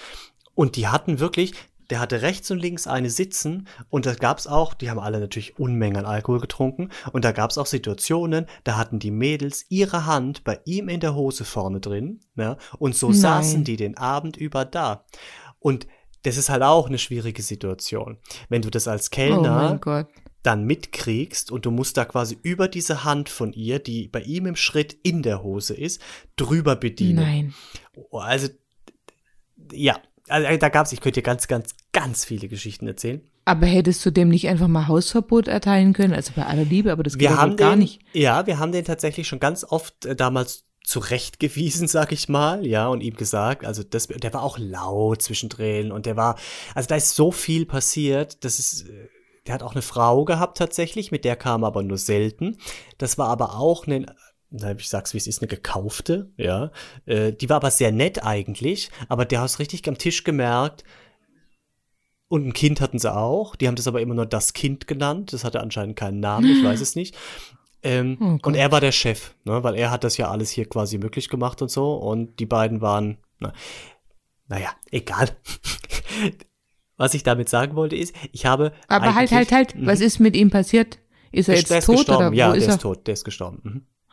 [0.55, 1.55] Und die hatten wirklich,
[1.94, 5.61] der hatte rechts und links eine sitzen und da gab's auch, die haben alle natürlich
[5.61, 10.42] Unmengen an Alkohol getrunken und da gab's auch Situationen, da hatten die Mädels ihre Hand
[10.42, 13.16] bei ihm in der Hose vorne drin ja, und so Nein.
[13.16, 15.04] saßen die den Abend über da.
[15.61, 15.87] Und
[16.24, 18.18] das ist halt auch eine schwierige Situation.
[18.48, 20.09] Wenn du das als Oh Kellner Gott.
[20.42, 24.46] dann mitkriegst und du musst da quasi über diese Hand von ihr, die bei ihm
[24.46, 26.00] im Schritt in der Hose ist,
[26.35, 27.24] drüber bedienen.
[27.24, 27.54] Nein.
[27.94, 28.48] Oh, Also,
[29.70, 29.96] ja,
[30.28, 33.22] also, da gab's, ich könnte dir ganz, ganz, ganz viele Geschichten erzählen.
[33.46, 36.12] Aber hättest du dem nicht einfach mal Hausverbot erteilen können?
[36.12, 38.00] Also bei aller Liebe, aber das geht Wir haben gar den, nicht.
[38.12, 42.88] ja, wir haben den tatsächlich schon ganz oft äh, damals zurechtgewiesen, sag ich mal, ja,
[42.88, 46.37] und ihm gesagt, also das, der war auch laut zwischendrin und der war,
[46.74, 49.09] also da ist so viel passiert, das ist, äh,
[49.46, 52.57] der hat auch eine Frau gehabt tatsächlich, mit der kam er aber nur selten.
[52.96, 54.07] Das war aber auch eine,
[54.78, 56.70] ich sag's wie es ist, eine gekaufte, ja.
[57.04, 60.85] Äh, die war aber sehr nett eigentlich, aber der hast richtig am Tisch gemerkt,
[62.28, 63.54] und ein Kind hatten sie auch.
[63.56, 65.32] Die haben das aber immer nur das Kind genannt.
[65.32, 67.16] Das hatte anscheinend keinen Namen, ich weiß es nicht.
[67.82, 70.66] Ähm, Oh und er war der Chef, ne, weil er hat das ja alles hier
[70.68, 71.94] quasi möglich gemacht und so.
[71.94, 73.52] Und die beiden waren, na,
[74.48, 75.28] naja, egal.
[76.96, 78.72] Was ich damit sagen wollte ist, ich habe.
[78.88, 79.74] Aber halt, halt, halt.
[79.84, 80.98] Was ist mit ihm passiert?
[81.32, 82.26] Ist er Der jetzt ist tot gestorben.
[82.28, 82.78] oder ja, wo der ist ist er?
[82.78, 83.60] tot, der ist gestorben.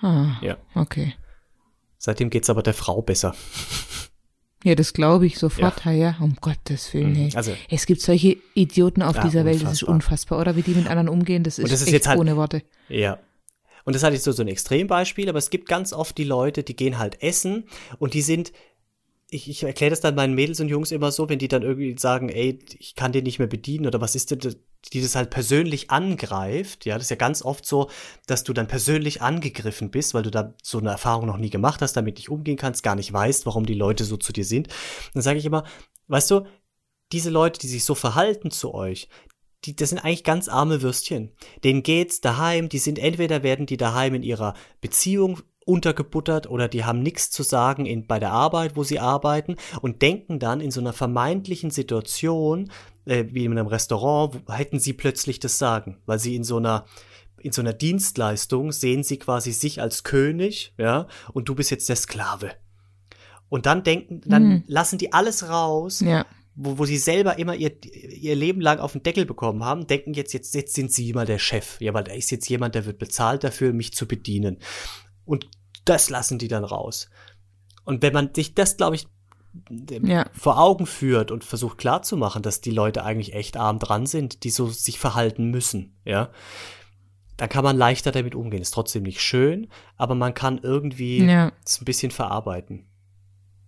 [0.02, 0.06] Mhm.
[0.08, 0.58] Ah, Ja.
[0.76, 1.14] okay.
[1.98, 3.36] Seitdem geht's aber der Frau besser.
[4.64, 5.92] Ja, das glaube ich sofort, ja.
[5.92, 6.16] ja.
[6.20, 7.30] Um Gottes Willen, hey.
[7.34, 10.40] Also- es gibt solche Idioten auf Ja, dieser Welt, das ist unfassbar.
[10.40, 10.56] oder?
[10.56, 12.62] Wie die mit anderen umgehen, das ist, das ist echt jetzt halt- ohne Worte.
[12.90, 13.18] Ja.
[13.84, 16.62] Und das hatte ich so, so ein Extrembeispiel, aber es gibt ganz oft die Leute,
[16.62, 17.64] die gehen halt essen
[17.98, 18.52] und die sind,
[19.34, 21.96] ich, ich erkläre das dann meinen Mädels und Jungs immer so, wenn die dann irgendwie
[21.98, 24.56] sagen, ey, ich kann den nicht mehr bedienen oder was ist denn
[24.92, 27.90] die das halt persönlich angreift, ja, das ist ja ganz oft so,
[28.28, 31.82] dass du dann persönlich angegriffen bist, weil du da so eine Erfahrung noch nie gemacht
[31.82, 34.68] hast, damit nicht umgehen kannst, gar nicht weißt, warum die Leute so zu dir sind.
[35.14, 35.64] Dann sage ich immer,
[36.08, 36.46] weißt du,
[37.12, 39.08] diese Leute, die sich so verhalten zu euch,
[39.64, 41.32] die, das sind eigentlich ganz arme Würstchen.
[41.64, 45.42] Denen geht's daheim, die sind entweder werden die daheim in ihrer Beziehung
[45.72, 50.02] untergebuttert oder die haben nichts zu sagen in, bei der Arbeit, wo sie arbeiten und
[50.02, 52.72] denken dann in so einer vermeintlichen Situation,
[53.06, 56.86] äh, wie in einem Restaurant, hätten sie plötzlich das Sagen, weil sie in so einer
[57.44, 61.90] in so einer Dienstleistung sehen sie quasi sich als König, ja, und du bist jetzt
[61.90, 62.52] der Sklave.
[63.50, 64.64] Und dann denken, dann Mhm.
[64.68, 66.28] lassen die alles raus, Ja.
[66.54, 70.14] wo, wo sie selber immer ihr, ihr Leben lang auf den Deckel bekommen haben, denken
[70.14, 71.82] jetzt, jetzt, jetzt sind sie mal der Chef.
[71.82, 74.60] Ja, weil da ist jetzt jemand, der wird bezahlt dafür, mich zu bedienen.
[75.26, 75.50] Und
[75.86, 77.10] das lassen die dann raus.
[77.84, 79.08] Und wenn man sich das, glaube ich,
[79.90, 80.30] Ja.
[80.32, 84.50] vor Augen führt und versucht klarzumachen, dass die Leute eigentlich echt arm dran sind, die
[84.50, 86.30] so sich verhalten müssen, ja,
[87.36, 88.62] dann kann man leichter damit umgehen.
[88.62, 89.68] Ist trotzdem nicht schön,
[89.98, 91.52] aber man kann irgendwie Ja.
[91.66, 92.86] es ein bisschen verarbeiten.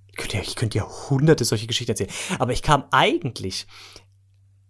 [0.07, 2.11] Ich könnte, ja, ich könnte ja hunderte solche Geschichten erzählen.
[2.39, 3.65] Aber ich kam eigentlich,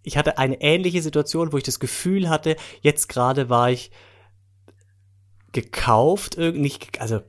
[0.02, 3.90] ich hatte eine ähnliche Situation, wo ich das Gefühl hatte, jetzt gerade war ich
[5.52, 7.20] gekauft, nicht, also,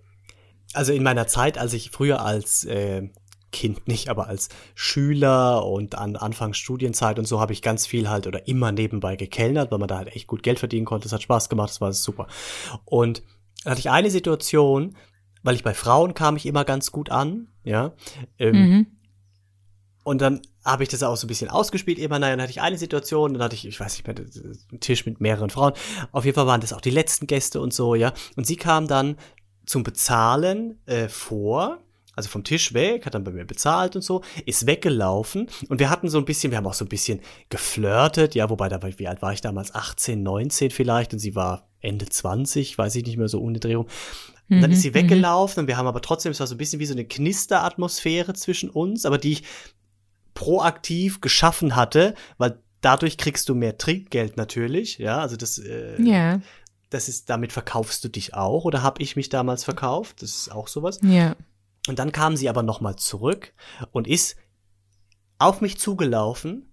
[0.76, 3.10] also in meiner Zeit, als ich früher als äh,
[3.52, 8.10] Kind nicht, aber als Schüler und an Anfang Studienzeit und so habe ich ganz viel
[8.10, 11.08] halt oder immer nebenbei gekellnert, weil man da halt echt gut Geld verdienen konnte.
[11.08, 12.28] Es hat Spaß gemacht, das war super.
[12.84, 13.24] Und
[13.64, 14.96] da hatte ich eine Situation,
[15.44, 17.94] weil ich bei Frauen kam ich immer ganz gut an, ja.
[18.40, 18.88] Ähm, Mhm.
[20.04, 22.00] und dann habe ich das auch so ein bisschen ausgespielt.
[22.00, 24.80] Immer, naja, dann hatte ich eine Situation, dann hatte ich, ich weiß nicht mehr, einen
[24.80, 25.74] Tisch mit mehreren Frauen.
[26.12, 28.14] Auf jeden Fall waren das auch die letzten Gäste und so, ja.
[28.36, 29.16] Und sie kam dann
[29.65, 31.80] zum Bezahlen äh, vor,
[32.15, 35.47] also vom Tisch weg, hat dann bei mir bezahlt und so, ist weggelaufen.
[35.69, 38.69] Und wir hatten so ein bisschen, wir haben auch so ein bisschen geflirtet, ja, wobei
[38.69, 39.75] da war ich, wie alt war ich damals?
[39.75, 43.88] 18, 19 vielleicht und sie war Ende 20, weiß ich nicht mehr so ohne Drehung.
[44.49, 46.60] Und dann ist sie Mhm, weggelaufen und wir haben aber trotzdem, es war so ein
[46.60, 49.43] bisschen wie so eine Knisteratmosphäre zwischen uns, aber die ich
[50.34, 56.41] proaktiv geschaffen hatte, weil dadurch kriegst du mehr Trinkgeld natürlich, ja, also das, äh, Ja.
[56.95, 60.21] Das ist, damit verkaufst du dich auch oder habe ich mich damals verkauft?
[60.21, 60.99] Das ist auch sowas.
[61.03, 61.36] Ja.
[61.88, 63.53] Und dann kam sie aber nochmal zurück
[63.91, 64.36] und ist
[65.38, 66.71] auf mich zugelaufen,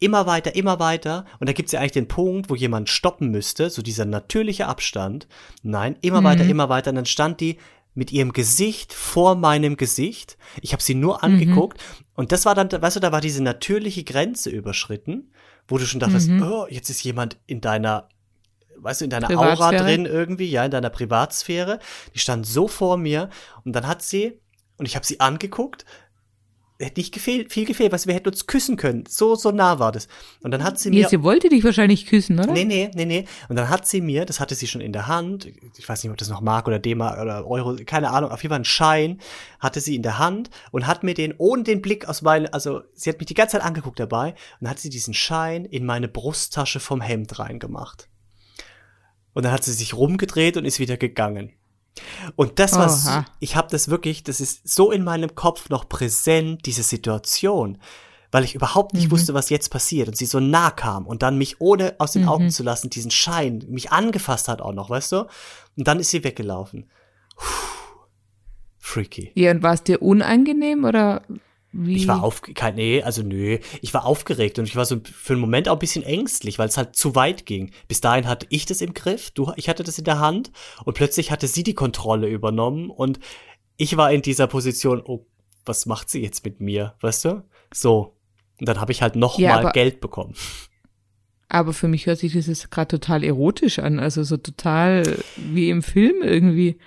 [0.00, 1.24] immer weiter, immer weiter.
[1.38, 5.28] Und da gibt's ja eigentlich den Punkt, wo jemand stoppen müsste, so dieser natürliche Abstand.
[5.62, 6.24] Nein, immer Mhm.
[6.24, 6.90] weiter, immer weiter.
[6.90, 7.58] Und dann stand die
[7.94, 10.38] mit ihrem Gesicht vor meinem Gesicht.
[10.62, 11.80] Ich habe sie nur angeguckt.
[12.14, 15.32] Und das war dann, weißt du, da war diese natürliche Grenze überschritten,
[15.66, 16.42] wo du schon dachtest, Mhm.
[16.42, 18.08] oh, jetzt ist jemand in deiner
[18.80, 21.78] weißt du, in deiner Aura drin irgendwie, ja, in deiner Privatsphäre.
[22.14, 23.30] Die stand so vor mir
[23.64, 24.40] und dann hat sie,
[24.76, 25.84] und ich habe sie angeguckt,
[26.80, 29.04] hätte nicht gefehlt, viel gefehlt, was wir hätten uns küssen können.
[29.08, 30.06] So, so nah war das.
[30.42, 31.08] Und dann hat sie Nee, mir.
[31.08, 32.52] sie wollte dich wahrscheinlich küssen, oder?
[32.52, 33.24] Nee, nee, nee, nee.
[33.48, 36.10] Und dann hat sie mir, das hatte sie schon in der Hand, ich weiß nicht,
[36.10, 39.20] ob das noch Mark oder D-Mark oder Euro, keine Ahnung, auf jeden Fall einen Schein
[39.58, 42.82] hatte sie in der Hand und hat mir den ohne den Blick aus meinem, also
[42.94, 46.06] sie hat mich die ganze Zeit angeguckt dabei und hat sie diesen Schein in meine
[46.06, 48.08] Brusttasche vom Hemd reingemacht.
[49.38, 51.52] Und dann hat sie sich rumgedreht und ist wieder gegangen.
[52.34, 55.88] Und das war, so, ich habe das wirklich, das ist so in meinem Kopf noch
[55.88, 57.78] präsent, diese Situation,
[58.32, 61.38] weil ich überhaupt nicht wusste, was jetzt passiert und sie so nah kam und dann
[61.38, 65.12] mich ohne aus den Augen zu lassen, diesen Schein, mich angefasst hat auch noch, weißt
[65.12, 65.18] du?
[65.76, 66.90] Und dann ist sie weggelaufen.
[67.36, 67.44] Puh.
[68.80, 69.30] Freaky.
[69.36, 71.22] Ja, und war es dir unangenehm oder
[71.72, 71.96] wie?
[71.96, 75.34] Ich war auf, kein, nee, also nö, ich war aufgeregt und ich war so für
[75.34, 77.72] einen Moment auch ein bisschen ängstlich, weil es halt zu weit ging.
[77.88, 80.50] Bis dahin hatte ich das im Griff, du, ich hatte das in der Hand
[80.84, 83.18] und plötzlich hatte sie die Kontrolle übernommen und
[83.76, 85.26] ich war in dieser Position, oh,
[85.64, 87.44] was macht sie jetzt mit mir, weißt du?
[87.72, 88.16] So.
[88.58, 90.34] Und dann habe ich halt noch Ja, mal Geld bekommen.
[91.48, 95.70] Aber für mich hört sich das jetzt gerade total erotisch an, also so total wie
[95.70, 96.78] im Film irgendwie.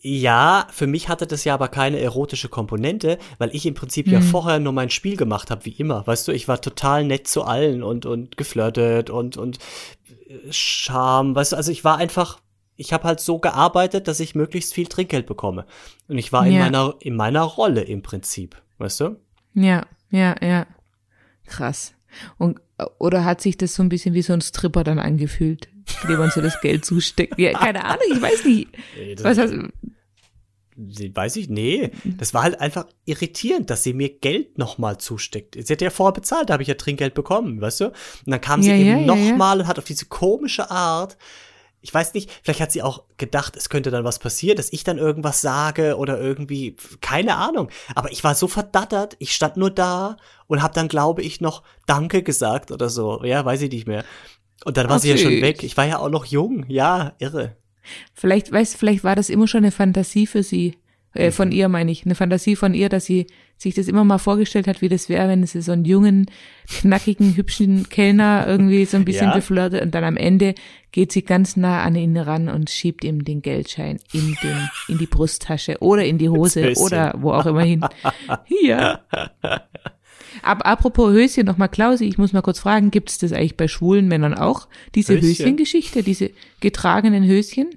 [0.00, 4.20] Ja, für mich hatte das ja aber keine erotische Komponente, weil ich im Prinzip ja
[4.20, 4.26] Hm.
[4.26, 6.06] vorher nur mein Spiel gemacht habe, wie immer.
[6.06, 9.58] Weißt du, ich war total nett zu allen und, und geflirtet und, und
[10.28, 11.34] äh, Charme.
[11.34, 12.38] Weißt du, also ich war einfach,
[12.76, 15.64] ich habe halt so gearbeitet, dass ich möglichst viel Trinkgeld bekomme.
[16.06, 16.60] Und ich war in Ja.
[16.60, 18.60] meiner, in meiner Rolle im Prinzip.
[18.78, 19.16] Weißt du?
[19.54, 20.66] Ja, ja, ja.
[21.46, 21.94] Krass.
[22.36, 22.60] Und
[22.98, 25.68] oder hat sich das so ein bisschen wie so ein Stripper dann angefühlt,
[26.08, 27.38] man so das Geld zusteckt?
[27.38, 28.68] Ja, keine Ahnung, ich weiß nicht.
[29.16, 29.54] Das- Was hast,
[30.80, 31.90] Weiß ich, nee.
[32.04, 35.56] Das war halt einfach irritierend, dass sie mir Geld nochmal zusteckt.
[35.60, 37.86] Sie hat ja vorher bezahlt, da habe ich ja Trinkgeld bekommen, weißt du?
[37.86, 37.94] Und
[38.26, 41.16] dann kam sie Ja, eben ja, nochmal und hat auf diese komische Art,
[41.80, 44.84] ich weiß nicht, vielleicht hat sie auch gedacht, es könnte dann was passieren, dass ich
[44.84, 47.70] dann irgendwas sage oder irgendwie, keine Ahnung.
[47.96, 51.64] Aber ich war so verdattert, ich stand nur da und habe dann, glaube ich, noch
[51.86, 53.24] Danke gesagt oder so.
[53.24, 54.04] Ja, weiß ich nicht mehr.
[54.64, 55.62] Und dann war Ach, sie ja schon weg.
[55.62, 56.64] Ich war ja auch noch jung.
[56.68, 57.56] Ja, irre.
[58.14, 60.74] Vielleicht, weißt, du, vielleicht war das immer schon eine Fantasie für sie,
[61.14, 61.32] äh, Mhm.
[61.32, 64.66] von ihr meine ich, eine Fantasie von ihr, dass sie sich das immer mal vorgestellt
[64.68, 66.26] hat, wie das wäre, wenn sie so einen jungen,
[66.68, 69.34] knackigen, hübschen Kellner irgendwie so ein bisschen Ja.
[69.34, 70.54] beflirtet und dann am Ende
[70.92, 74.98] geht sie ganz nah an ihn ran und schiebt ihm den Geldschein in den, in
[74.98, 77.84] die Brusttasche oder in die Hose oder wo auch immer hin.
[78.44, 79.00] Hier.
[80.48, 83.68] Aber apropos Höschen, nochmal Klausi, ich muss mal kurz fragen, gibt es das eigentlich bei
[83.68, 84.66] schwulen Männern auch?
[84.94, 85.28] Diese Höschen?
[85.28, 86.30] Höschengeschichte, diese
[86.60, 87.68] getragenen Höschen?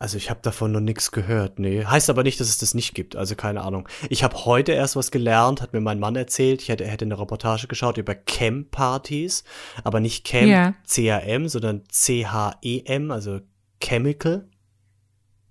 [0.00, 1.84] Also ich habe davon noch nichts gehört, nee.
[1.84, 3.88] Heißt aber nicht, dass es das nicht gibt, also keine Ahnung.
[4.10, 6.62] Ich habe heute erst was gelernt, hat mir mein Mann erzählt.
[6.62, 9.44] Ich hätte, er hätte eine Reportage geschaut über Camp-Partys,
[9.84, 10.74] aber nicht Camp Ja.
[10.82, 13.38] C-A-M, sondern C-H-E-M, also
[13.80, 14.48] Chemical.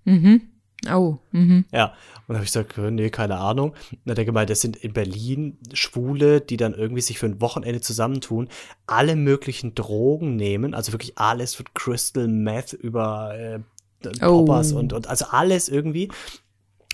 [0.04, 0.42] Mhm.
[0.92, 1.64] Oh, mhm.
[1.72, 1.94] Ja, und
[2.28, 3.70] da habe ich gesagt, nee, keine Ahnung.
[3.70, 7.26] Und dann hat er gemeint, das sind in Berlin Schwule, die dann irgendwie sich für
[7.26, 8.48] ein Wochenende zusammentun,
[8.86, 13.58] alle möglichen Drogen nehmen, also wirklich alles von Crystal Meth über äh,
[14.22, 14.44] Oh.
[14.44, 16.08] Poppers und, und also alles irgendwie.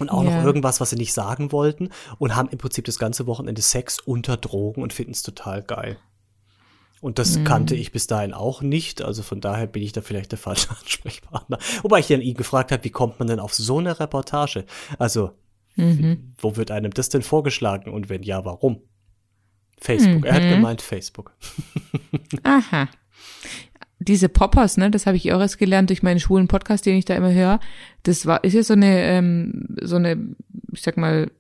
[0.01, 0.39] Und auch Ja.
[0.39, 4.01] noch irgendwas, was sie nicht sagen wollten und haben im Prinzip das ganze Wochenende Sex
[4.01, 5.99] unter Drogen und finden es total geil.
[7.05, 7.45] Und das Mhm.
[7.45, 10.71] kannte ich bis dahin auch nicht, also von daher bin ich da vielleicht der falsche
[10.81, 11.59] Ansprechpartner.
[11.83, 14.65] Wobei ich dann ihn gefragt habe, wie kommt man denn auf so eine Reportage?
[14.99, 15.33] Also,
[15.77, 16.33] Mhm.
[16.39, 18.81] wo wird einem das denn vorgeschlagen und wenn ja, warum?
[19.79, 20.25] Facebook.
[20.25, 20.49] Er hat Mhm.
[20.51, 21.33] gemeint Facebook.
[22.43, 22.89] Aha.
[23.99, 27.05] Diese Poppers, ne, das habe ich auch erst gelernt durch meinen schwulen Podcast, den ich
[27.05, 27.61] da immer höre.
[28.05, 30.17] Das war, ist ja so eine, ähm, so eine,
[30.73, 31.31] ich sag mal,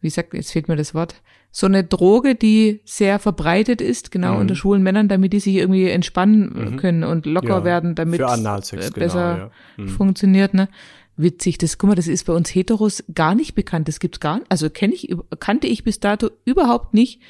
[0.00, 1.22] wie sagt, jetzt fehlt mir das Wort,
[1.56, 4.40] so eine Droge, die sehr verbreitet ist, genau Mhm.
[4.40, 6.76] unter schwulen Männern, damit die sich irgendwie entspannen Mhm.
[6.78, 8.40] können und locker Ja, werden, damit es
[8.72, 9.50] äh, genau, besser ja.
[9.76, 9.88] Mhm.
[9.88, 10.68] funktioniert, ne?
[11.16, 13.86] Witzig, das, guck mal, das ist bei uns Heteros gar nicht bekannt.
[13.86, 14.46] Das gibt's gar nicht.
[14.50, 17.20] Also kenne ich, kannte ich bis dato überhaupt nicht.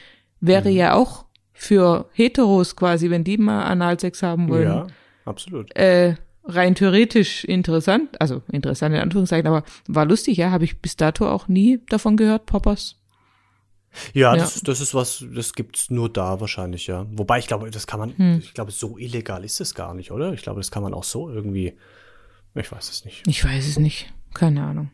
[0.41, 0.77] Wäre Mhm.
[0.77, 4.87] ja auch für Heteros quasi, wenn die mal Analsex haben wollen, Ja,
[5.27, 5.77] absolut.
[5.77, 8.19] äh, rein theoretisch interessant.
[8.23, 12.17] Also interessant in Anführungszeichen, aber war lustig, ja, habe ich bis dato auch nie davon
[12.17, 12.97] gehört, Poppers.
[14.13, 14.37] Ja, Ja.
[14.41, 17.07] Das, das ist was, das gibt's nur da wahrscheinlich, ja.
[17.11, 18.39] Wobei ich glaube, das kann man, Hm.
[18.43, 20.33] ich glaube, so illegal ist es gar nicht, oder?
[20.33, 21.75] Ich glaube, das kann man auch so irgendwie,
[22.55, 23.23] ich weiß es nicht.
[23.27, 24.13] Ich weiß es nicht.
[24.35, 24.91] Keine Ahnung.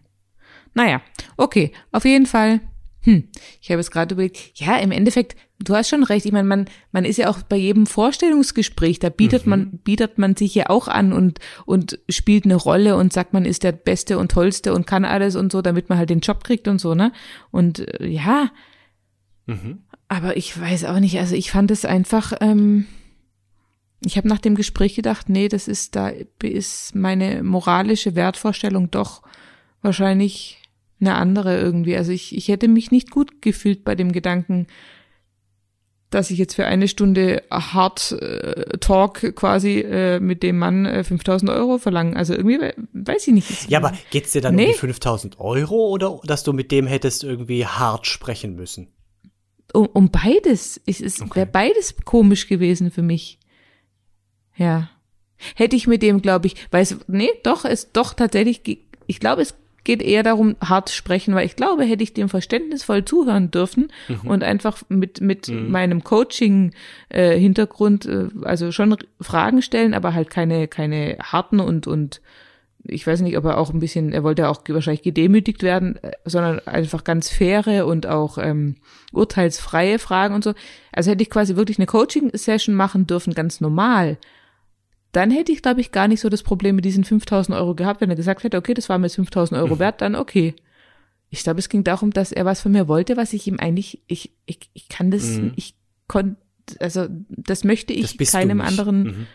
[0.74, 1.00] Naja,
[1.36, 1.72] okay.
[1.92, 2.60] Auf jeden Fall.
[3.02, 3.28] Hm,
[3.62, 6.26] ich habe jetzt gerade überlegt, ja, im Endeffekt, du hast schon recht.
[6.26, 10.36] Ich meine, man, man ist ja auch bei jedem Vorstellungsgespräch, da bietet man, bietet man
[10.36, 14.18] sich ja auch an und, und spielt eine Rolle und sagt, man ist der Beste
[14.18, 16.94] und Tollste und kann alles und so, damit man halt den Job kriegt und so,
[16.94, 17.10] ne?
[17.50, 18.50] Und äh, ja,
[19.50, 19.78] Mhm.
[20.08, 22.86] aber ich weiß auch nicht, also ich fand es einfach, ähm,
[24.04, 26.10] ich habe nach dem Gespräch gedacht, nee, das ist, da
[26.42, 29.22] ist meine moralische Wertvorstellung doch
[29.82, 30.58] wahrscheinlich
[31.00, 31.96] eine andere irgendwie.
[31.96, 34.66] Also ich, ich hätte mich nicht gut gefühlt bei dem Gedanken,
[36.10, 41.04] dass ich jetzt für eine Stunde Hard äh, Talk quasi äh, mit dem Mann äh,
[41.04, 42.16] 5000 Euro verlange.
[42.16, 43.70] Also irgendwie, we- weiß ich nicht.
[43.70, 44.66] Ja, aber geht's dir dann Nee.
[44.66, 48.88] um die 5000 Euro oder dass du mit dem hättest irgendwie hart sprechen müssen?
[49.72, 50.80] Um, um beides.
[50.87, 51.37] Es ist, Okay.
[51.37, 53.38] wäre beides komisch gewesen für mich.
[54.56, 54.90] Ja.
[55.54, 58.61] Hätte ich mit dem, glaube ich, weiß, nee, doch, es doch tatsächlich,
[59.06, 59.54] ich glaube, es
[59.85, 63.90] geht eher darum, hart sprechen, weil ich glaube, hätte ich dem verständnisvoll zuhören dürfen
[64.24, 71.16] und einfach mit, mit meinem Coaching-Hintergrund, äh, also schon Fragen stellen, aber halt keine, keine
[71.22, 72.20] harten und, und
[72.85, 76.12] ich weiß nicht, ob er auch ein bisschen, er wollte auch wahrscheinlich gedemütigt werden, äh,
[76.25, 78.77] sondern einfach ganz faire und auch ähm,
[79.12, 80.55] urteilsfreie Fragen und so.
[80.93, 84.19] Also hätte ich quasi wirklich eine Coaching-Session machen dürfen, ganz normal.
[85.12, 88.01] Dann hätte ich, glaube ich, gar nicht so das Problem mit diesen 5000 Euro gehabt,
[88.01, 90.55] wenn er gesagt hätte, okay, das war mir jetzt 5000 Euro wert, dann okay.
[91.31, 94.01] Ich glaube, es ging darum, dass er was von mir wollte, was ich ihm eigentlich,
[94.07, 95.53] ich, ich, ich kann das, Mhm.
[95.57, 95.75] ich
[96.09, 96.37] konnte,
[96.79, 99.27] also das möchte ich Das keinem anderen Mhm.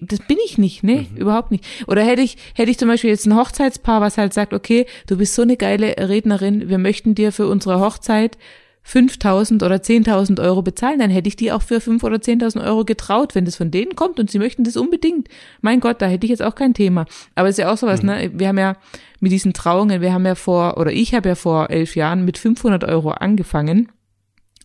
[0.00, 1.64] Das bin ich nicht, ne, überhaupt nicht.
[1.86, 5.16] Oder hätte ich, hätte ich zum Beispiel jetzt ein Hochzeitspaar, was halt sagt, okay, du
[5.16, 8.38] bist so eine geile Rednerin, wir möchten dir für unsere Hochzeit
[8.84, 12.84] 5000 oder 10.000 Euro bezahlen, dann hätte ich die auch für 5 oder 10.000 Euro
[12.84, 15.28] getraut, wenn das von denen kommt und sie möchten das unbedingt.
[15.60, 17.06] Mein Gott, da hätte ich jetzt auch kein Thema.
[17.34, 18.76] Aber es ist ja auch sowas, ne, wir haben ja
[19.20, 22.38] mit diesen Trauungen, wir haben ja vor, oder ich habe ja vor elf Jahren mit
[22.38, 23.90] 500 Euro angefangen.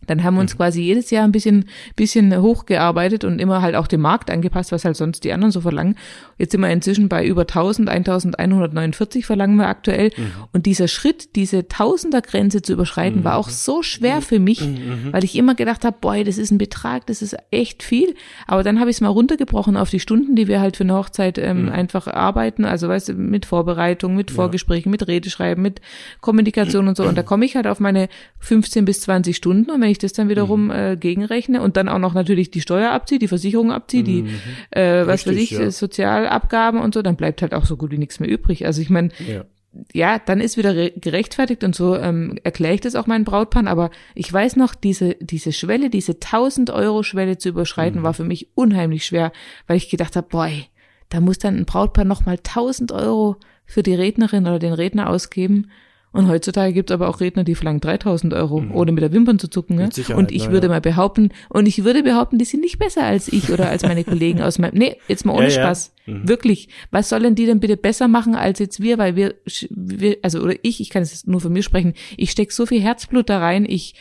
[0.06, 3.86] Dann haben wir uns quasi jedes Jahr ein bisschen, bisschen hochgearbeitet und immer halt auch
[3.86, 5.96] dem Markt angepasst, was halt sonst die anderen so verlangen.
[6.38, 10.10] Jetzt sind wir inzwischen bei über 1000, 1149 verlangen wir aktuell.
[10.52, 14.62] Und dieser Schritt, diese Tausendergrenze zu überschreiten, war auch so schwer für mich,
[15.10, 18.14] weil ich immer gedacht habe, boy, das ist ein Betrag, das ist echt viel.
[18.46, 20.94] Aber dann habe ich es mal runtergebrochen auf die Stunden, die wir halt für eine
[20.94, 22.64] Hochzeit ähm, einfach arbeiten.
[22.64, 25.80] Also weißt du, mit Vorbereitung, mit Vorgesprächen, mit Redeschreiben, mit
[26.20, 27.04] Kommunikation und so.
[27.04, 28.08] Und da komme ich halt auf meine
[28.38, 29.70] 15 bis 20 Stunden.
[29.70, 32.90] Und wenn ich das dann wiederum äh, gegenrechne und dann auch noch natürlich die Steuer
[32.92, 34.24] abziehe, die Versicherung abziehe, die,
[34.70, 35.64] äh, was weiß Richtig, ich, ja.
[35.66, 38.66] äh, Sozialabgaben und so, dann bleibt halt auch so gut wie nichts mehr übrig.
[38.66, 39.44] Also ich meine, Ja.
[39.92, 43.68] ja, dann ist wieder re- gerechtfertigt und so ähm, erkläre ich das auch meinen Brautpaaren,
[43.68, 48.24] aber ich weiß noch, diese, diese Schwelle, diese 1000 Euro Schwelle zu überschreiten, war für
[48.24, 49.32] mich unheimlich schwer,
[49.66, 50.64] weil ich gedacht habe, boy,
[51.10, 55.70] da muss dann ein Brautpaar nochmal 1000 Euro für die Rednerin oder den Redner ausgeben.
[56.12, 59.38] Und heutzutage gibt es aber auch Redner, die verlangen 3000 Euro, ohne mit der Wimpern
[59.38, 59.76] zu zucken.
[59.76, 59.90] Ne?
[60.16, 60.72] Und ich würde ja.
[60.72, 64.04] mal behaupten, und ich würde behaupten, die sind nicht besser als ich oder als meine
[64.04, 65.62] Kollegen aus meinem, nee, jetzt mal ohne Ja, ja.
[65.62, 65.94] Spaß.
[66.06, 66.70] Wirklich.
[66.90, 68.96] Was sollen die denn bitte besser machen als jetzt wir?
[68.96, 69.34] Weil wir,
[69.68, 72.80] wir also oder ich, ich kann es nur von mir sprechen, ich stecke so viel
[72.80, 73.94] Herzblut da rein, ich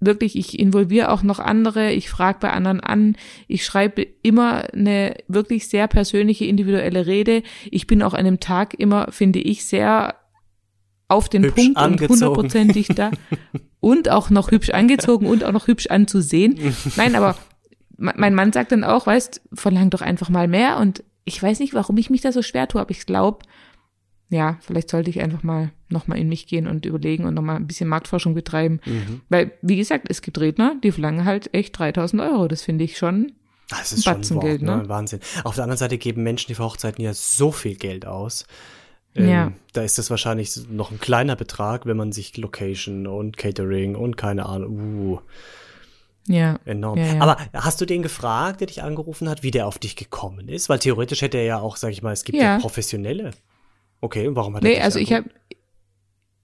[0.00, 5.16] wirklich, ich involviere auch noch andere, ich frage bei anderen an, ich schreibe immer eine
[5.28, 7.42] wirklich sehr persönliche, individuelle Rede.
[7.70, 10.14] Ich bin auch an dem Tag immer, finde ich, sehr
[11.08, 12.12] auf den Hübsch Punkt und angezogen.
[12.20, 13.10] hundertprozentig da
[13.80, 16.74] und auch noch hübsch angezogen und auch noch hübsch anzusehen.
[16.96, 17.36] Nein, aber
[17.96, 21.60] me- mein Mann sagt dann auch, weißt, verlang doch einfach mal mehr und ich weiß
[21.60, 23.40] nicht, warum ich mich da so schwer tue, aber ich glaube,
[24.30, 27.66] ja, vielleicht sollte ich einfach mal nochmal in mich gehen und überlegen und nochmal ein
[27.66, 28.80] bisschen Marktforschung betreiben.
[28.84, 29.20] Mhm.
[29.28, 32.48] Weil, wie gesagt, es gibt Redner, die verlangen halt echt 3000 Euro.
[32.48, 33.32] Das finde ich schon.
[33.70, 34.78] Das ist Ein schon Wort, Geld, ne?
[34.78, 34.88] ne?
[34.88, 35.20] Wahnsinn.
[35.44, 38.44] Auf der anderen Seite geben Menschen, die für Hochzeiten ja so viel Geld aus.
[39.16, 39.52] Ähm, Ja.
[39.72, 44.16] Da ist das wahrscheinlich noch ein kleiner Betrag, wenn man sich Location und Catering und
[44.16, 45.18] keine Ahnung, uh,
[46.28, 46.58] Ja.
[46.64, 46.98] enorm.
[46.98, 47.20] Ja, ja.
[47.20, 50.68] Aber hast du den gefragt, der dich angerufen hat, wie der auf dich gekommen ist?
[50.68, 52.58] Weil theoretisch hätte er ja auch, sag ich mal, es gibt ja, Ja.
[52.58, 53.32] professionelle.
[54.00, 55.30] Okay, und warum hat er Nee, also ich angerufen?
[55.34, 55.56] habe,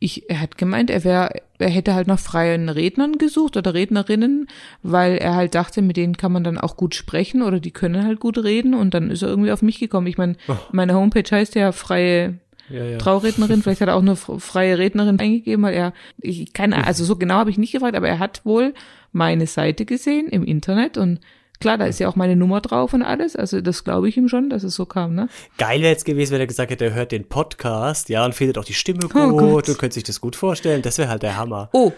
[0.02, 4.48] ich, er hat gemeint, er wäre, er hätte halt nach freien Rednern gesucht oder Rednerinnen,
[4.82, 8.04] weil er halt dachte, mit denen kann man dann auch gut sprechen oder die können
[8.04, 10.06] halt gut reden und dann ist er irgendwie auf mich gekommen.
[10.06, 10.36] Ich meine,
[10.72, 12.38] meine Homepage heißt ja freie
[12.70, 12.98] ja, ja.
[12.98, 17.04] Traurednerin, vielleicht hat er auch nur f- freie Rednerin eingegeben, weil er, ich keine, also
[17.04, 18.74] so genau habe ich nicht gefragt, aber er hat wohl
[19.12, 21.20] meine Seite gesehen im Internet und
[21.60, 24.28] klar, da ist ja auch meine Nummer drauf und alles, also das glaube ich ihm
[24.28, 25.28] schon, dass es so kam, ne?
[25.58, 28.56] Geil wäre jetzt gewesen, wenn er gesagt hätte, er hört den Podcast, ja, und findet
[28.56, 29.68] auch die Stimme Oh gut Gott.
[29.68, 30.80] und könnte sich das gut vorstellen.
[30.82, 31.68] Das wäre halt der Hammer.
[31.72, 31.92] Oh,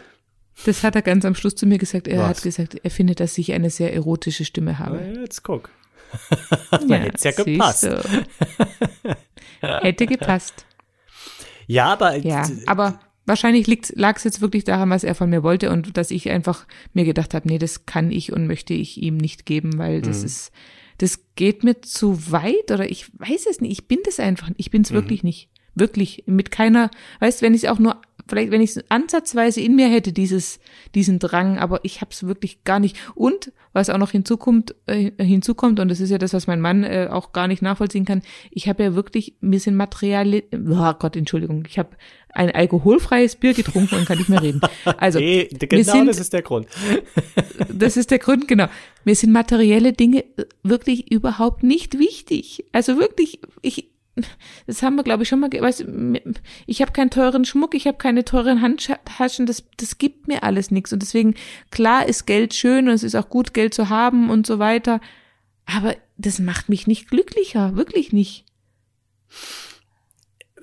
[0.66, 2.08] Das hat er ganz am Schluss zu mir gesagt.
[2.08, 2.28] Er Was?
[2.28, 5.00] hat gesagt, er findet, dass ich eine sehr erotische Stimme habe.
[5.14, 5.70] Na, Jetzt guck.
[6.70, 7.88] Dann hätte ja siehst gepasst.
[9.60, 10.66] Hätte gepasst.
[11.66, 15.70] Ja, aber Ja, aber wahrscheinlich lag es jetzt wirklich daran, was er von mir wollte
[15.70, 19.16] und dass ich einfach mir gedacht habe, nee, das kann ich und möchte ich ihm
[19.16, 20.26] nicht geben, weil das Mhm.
[20.26, 20.52] ist,
[20.98, 23.72] das geht mir zu weit oder ich weiß es nicht.
[23.72, 24.94] Ich bin das einfach, ich bin es Mhm.
[24.96, 25.48] wirklich nicht.
[25.74, 26.90] Wirklich, mit keiner,
[27.20, 30.60] weißt, wenn ich es auch nur, vielleicht, wenn ich es ansatzweise in mir hätte, dieses,
[30.94, 32.96] diesen Drang, aber ich habe es wirklich gar nicht.
[33.14, 36.84] Und was auch noch hinzukommt, äh, hinzukommt, und das ist ja das, was mein Mann
[36.84, 41.16] äh, auch gar nicht nachvollziehen kann, ich habe ja wirklich, mir sind Materialien, oh Gott,
[41.16, 41.90] Entschuldigung, ich habe
[42.34, 44.60] ein alkoholfreies Bier getrunken und kann nicht mehr reden.
[44.96, 46.66] Also, nee, genau sind, das ist der Grund.
[47.72, 48.66] das ist der Grund, genau.
[49.04, 50.24] Mir sind materielle Dinge
[50.62, 52.64] wirklich überhaupt nicht wichtig.
[52.72, 53.91] Also wirklich, ich,
[54.66, 55.86] das haben wir, glaube ich, schon mal, weißt,
[56.66, 60.70] ich habe keinen teuren Schmuck, ich habe keine teuren Handtaschen, das, das gibt mir alles
[60.70, 60.92] nichts.
[60.92, 61.34] Und deswegen,
[61.70, 65.00] klar ist Geld schön und es ist auch gut, Geld zu haben und so weiter.
[65.64, 68.44] Aber das macht mich nicht glücklicher, wirklich nicht.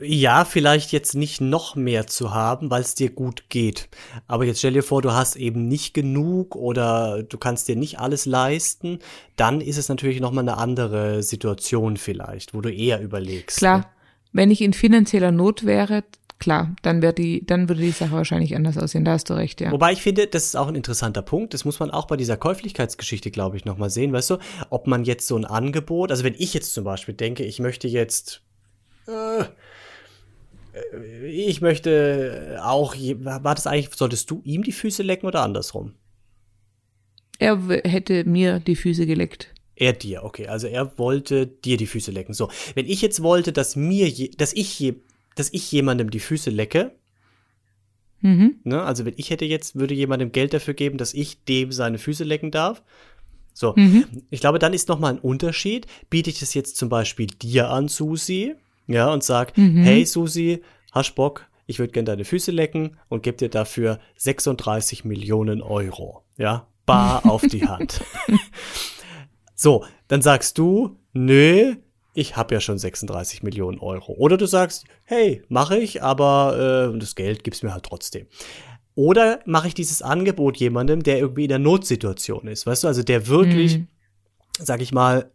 [0.02, 3.90] Ja, vielleicht jetzt nicht noch mehr zu haben, weil es dir gut geht.
[4.28, 8.00] Aber jetzt stell dir vor, du hast eben nicht genug oder du kannst dir nicht
[8.00, 9.00] alles leisten,
[9.36, 13.58] dann ist es natürlich noch mal eine andere Situation vielleicht, wo du eher überlegst.
[13.58, 13.92] Klar,
[14.32, 16.04] wenn ich in finanzieller Not wäre,
[16.40, 19.06] klar, dann wäre die, dann würde die Sache wahrscheinlich anders aussehen.
[19.06, 19.72] Da hast du recht, ja.
[19.72, 21.54] Wobei ich finde, das ist auch ein interessanter Punkt.
[21.54, 24.14] Das muss man auch bei dieser Käuflichkeitsgeschichte, glaube ich, noch mal sehen.
[24.14, 24.38] Weißt du,
[24.70, 27.88] ob man jetzt so ein Angebot, also wenn ich jetzt zum Beispiel denke, ich möchte
[27.88, 28.42] jetzt,
[29.08, 29.44] äh,
[31.26, 35.94] ich möchte auch, war das eigentlich, solltest du ihm die Füße lecken oder andersrum?
[37.38, 39.54] Er hätte mir die Füße geleckt.
[39.76, 40.48] Er dir, okay.
[40.48, 42.34] Also er wollte dir die Füße lecken.
[42.34, 44.96] So, wenn ich jetzt wollte, dass mir, je, dass ich, je,
[45.36, 46.92] dass ich jemandem die Füße lecke,
[48.22, 48.56] Mhm.
[48.66, 51.98] ne, also wenn ich hätte jetzt, würde jemandem Geld dafür geben, dass ich dem seine
[51.98, 52.84] Füße lecken darf.
[53.54, 54.04] So, Mhm.
[54.30, 55.88] ich glaube, dann ist noch mal ein Unterschied.
[56.10, 58.56] Biete ich das jetzt zum Beispiel dir an, Susi,
[58.90, 59.84] ja, und sag, Mhm.
[59.84, 60.62] hey Susi,
[60.92, 61.46] hast Bock?
[61.68, 67.26] Ich würde gerne deine Füße lecken und gebe dir dafür 36 Millionen Euro, ja, bar
[67.30, 68.02] auf die Hand.
[69.56, 71.76] So, dann sagst du, nö,
[72.14, 74.14] ich habe ja schon 36 Millionen Euro.
[74.14, 78.28] Oder du sagst, hey, mache ich, aber äh, das Geld gibst mir halt trotzdem.
[78.96, 83.04] Oder mache ich dieses Angebot jemandem, der irgendwie in der Notsituation ist, weißt du, also
[83.04, 83.88] der wirklich, Mhm.
[84.60, 85.30] sag ich mal,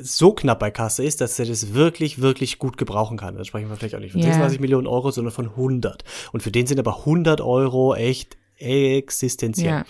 [0.00, 3.36] so knapp bei Kasse ist, dass er das wirklich, wirklich gut gebrauchen kann.
[3.36, 4.26] Da sprechen wir vielleicht auch nicht von Ja.
[4.28, 6.04] 36 Millionen Euro, sondern von 100.
[6.32, 9.66] Und für den sind aber 100 Euro echt existenziell.
[9.70, 9.84] Ja.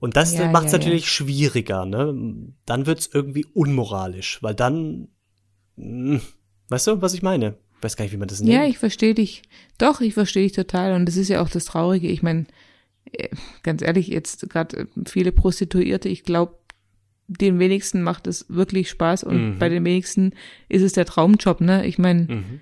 [0.00, 2.14] Und das Ja, macht es ja, natürlich schwieriger, ne?
[2.66, 5.08] Dann wird es irgendwie unmoralisch, weil dann,
[5.76, 6.20] mh,
[6.68, 7.56] weißt du, was ich meine?
[7.80, 8.52] Weiß gar nicht, wie man das nennt.
[8.52, 9.42] Ja, ich verstehe dich.
[9.78, 10.94] Doch, ich verstehe dich total.
[10.94, 12.08] Und das ist ja auch das Traurige.
[12.08, 12.46] Ich meine,
[13.12, 13.28] äh,
[13.62, 16.58] ganz ehrlich, jetzt gerade viele Prostituierte, ich glaube,
[17.28, 19.58] den wenigsten macht es wirklich Spaß und Mhm.
[19.58, 20.32] bei den wenigsten
[20.68, 21.86] ist es der Traumjob, ne?
[21.86, 22.60] Ich meine, Mhm.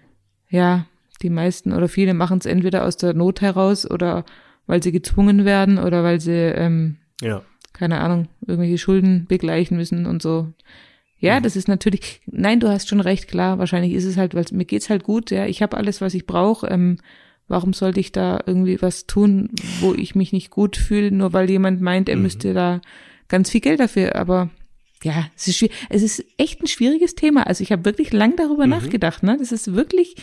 [0.50, 0.86] ja,
[1.22, 4.24] die meisten oder viele machen es entweder aus der Not heraus oder
[4.66, 7.42] weil sie gezwungen werden oder weil sie, ähm, Ja.
[7.72, 10.52] keine Ahnung, irgendwelche Schulden begleichen müssen und so.
[11.18, 14.44] Ja, das ist natürlich, nein, du hast schon recht, klar, wahrscheinlich ist es halt, weil
[14.52, 16.98] mir geht's halt gut, ja, ich habe alles, was ich brauche, ähm,
[17.48, 19.48] warum sollte ich da irgendwie was tun,
[19.80, 22.80] wo ich mich nicht gut fühle, nur weil jemand meint, er müsste da
[23.28, 24.50] ganz viel Geld dafür, aber
[25.02, 27.46] ja, es ist, schwi- es ist echt ein schwieriges Thema.
[27.46, 29.36] Also ich habe wirklich lang darüber nachgedacht, ne?
[29.38, 30.16] Das ist wirklich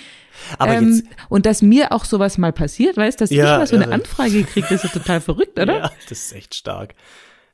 [0.58, 3.68] Aber ähm, jetzt, und dass mir auch sowas mal passiert, weißt, dass Ja, ich mal
[3.68, 3.94] so eine irre.
[3.94, 5.78] Anfrage kriege, das ist ja total verrückt, oder?
[5.78, 6.96] ja, das ist echt stark.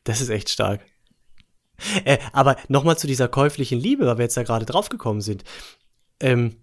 [0.05, 0.81] Das ist echt stark.
[2.05, 5.43] Äh, aber nochmal zu dieser käuflichen Liebe, weil wir jetzt da gerade drauf gekommen sind.
[6.21, 6.55] Ähm,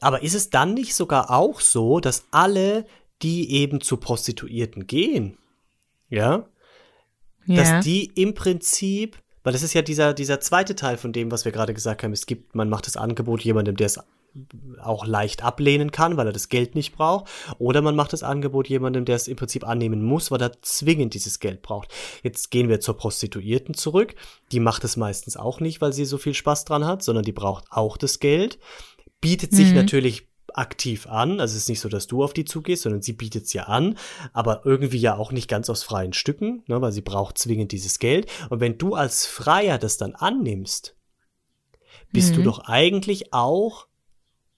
[0.00, 2.86] aber ist es dann nicht sogar auch so, dass alle,
[3.22, 5.36] die eben zu Prostituierten gehen,
[6.08, 6.46] ja,
[7.46, 7.56] Ja.
[7.74, 11.44] dass die im Prinzip, weil das ist ja dieser, dieser zweite Teil von dem, was
[11.44, 13.98] wir gerade gesagt haben, es gibt, man macht das Angebot jemandem, der es
[14.80, 17.28] auch leicht ablehnen kann, weil er das Geld nicht braucht,
[17.58, 21.12] oder man macht das Angebot jemandem, der es im Prinzip annehmen muss, weil er zwingend
[21.12, 21.88] dieses Geld braucht.
[22.22, 24.14] Jetzt gehen wir zur Prostituierten zurück,
[24.50, 27.32] die macht es meistens auch nicht, weil sie so viel Spaß dran hat, sondern die
[27.32, 28.58] braucht auch das Geld,
[29.20, 29.74] bietet sich Mhm.
[29.74, 33.12] natürlich aktiv an, also es ist nicht so, dass du auf die zugehst, sondern sie
[33.12, 33.96] bietet es ja an,
[34.32, 37.98] aber irgendwie ja auch nicht ganz aus freien Stücken, ne, weil sie braucht zwingend dieses
[37.98, 38.30] Geld.
[38.50, 40.96] Und wenn du als Freier das dann annimmst,
[42.12, 42.44] bist du Mhm.
[42.44, 43.86] doch eigentlich auch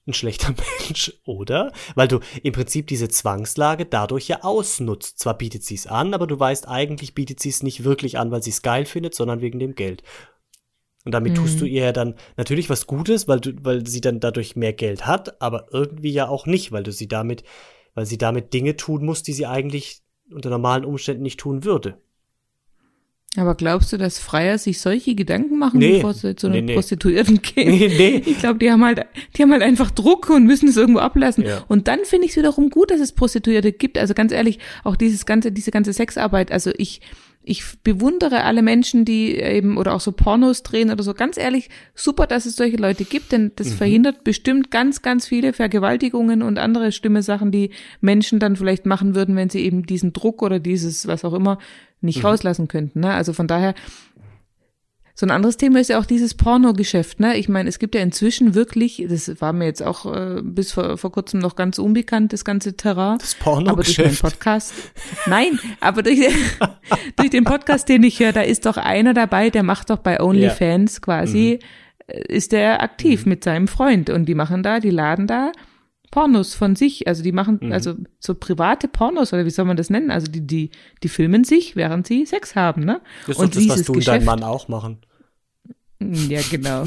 [0.07, 0.53] ein schlechter
[0.87, 1.71] Mensch, oder?
[1.95, 5.19] Weil du im Prinzip diese Zwangslage dadurch ja ausnutzt.
[5.19, 8.29] Zwar bietet sie es an, aber du weißt, eigentlich bietet sie es nicht wirklich an,
[8.29, 10.03] weil sie es geil findet, sondern wegen dem Geld.
[11.05, 11.59] Und damit tust Mhm.
[11.59, 15.05] du ihr ja dann natürlich was Gutes, weil du, weil sie dann dadurch mehr Geld
[15.05, 17.43] hat, aber irgendwie ja auch nicht, weil du sie damit
[17.97, 21.97] weil sie damit Dinge tun muss, die sie eigentlich unter normalen Umständen nicht tun würde.
[23.37, 25.95] Aber glaubst du, dass Freier sich solche Gedanken machen, Nee.
[25.97, 26.73] bevor sie zu einer Nee, nee.
[26.73, 27.69] Prostituierten gehen?
[27.69, 28.23] Nee, nee.
[28.25, 31.45] Ich glaube, die haben halt, die haben halt einfach Druck und müssen es irgendwo ablassen.
[31.45, 31.63] Ja.
[31.67, 33.97] Und dann finde ich es wiederum gut, dass es Prostituierte gibt.
[33.97, 36.51] Also ganz ehrlich, auch dieses ganze, diese ganze Sexarbeit.
[36.51, 37.01] Also ich,
[37.47, 41.13] ich bewundere alle Menschen, die eben oder auch so Pornos drehen oder so.
[41.13, 43.73] Ganz ehrlich, super, dass es solche Leute gibt, denn das Mhm.
[43.73, 47.69] verhindert bestimmt ganz, ganz viele Vergewaltigungen und andere schlimme Sachen, die
[48.01, 51.59] Menschen dann vielleicht machen würden, wenn sie eben diesen Druck oder dieses, was auch immer,
[52.01, 52.25] nicht Mhm.
[52.25, 53.01] rauslassen könnten.
[53.01, 53.13] Ne?
[53.13, 53.75] Also von daher,
[55.17, 57.21] so ein anderes Thema ist ja auch dieses Pornogeschäft.
[57.21, 57.37] Ne?
[57.37, 60.97] Ich meine, es gibt ja inzwischen wirklich, das war mir jetzt auch äh, bis vor,
[60.97, 63.17] vor kurzem noch ganz unbekannt, das ganze Terrain.
[63.19, 64.21] Das Aber durch Pornogeschäft.
[64.21, 64.73] Podcast.
[65.25, 66.19] Nein, aber durch,
[67.15, 70.19] durch den Podcast, den ich höre, da ist doch einer dabei, der macht doch bei
[70.19, 71.59] OnlyFans quasi,
[72.07, 75.53] äh, ist der aktiv mit seinem Freund und die machen da, die laden da
[76.15, 77.09] Pornos von sich.
[77.09, 80.11] Also die machen, also so private Pornos oder wie soll man das nennen?
[80.11, 80.69] Also die, die,
[81.03, 83.01] die filmen sich, während sie Sex haben, ne?
[83.27, 84.99] Das ist doch das, was du und dein Mann auch machen.
[85.99, 86.85] Ja, genau.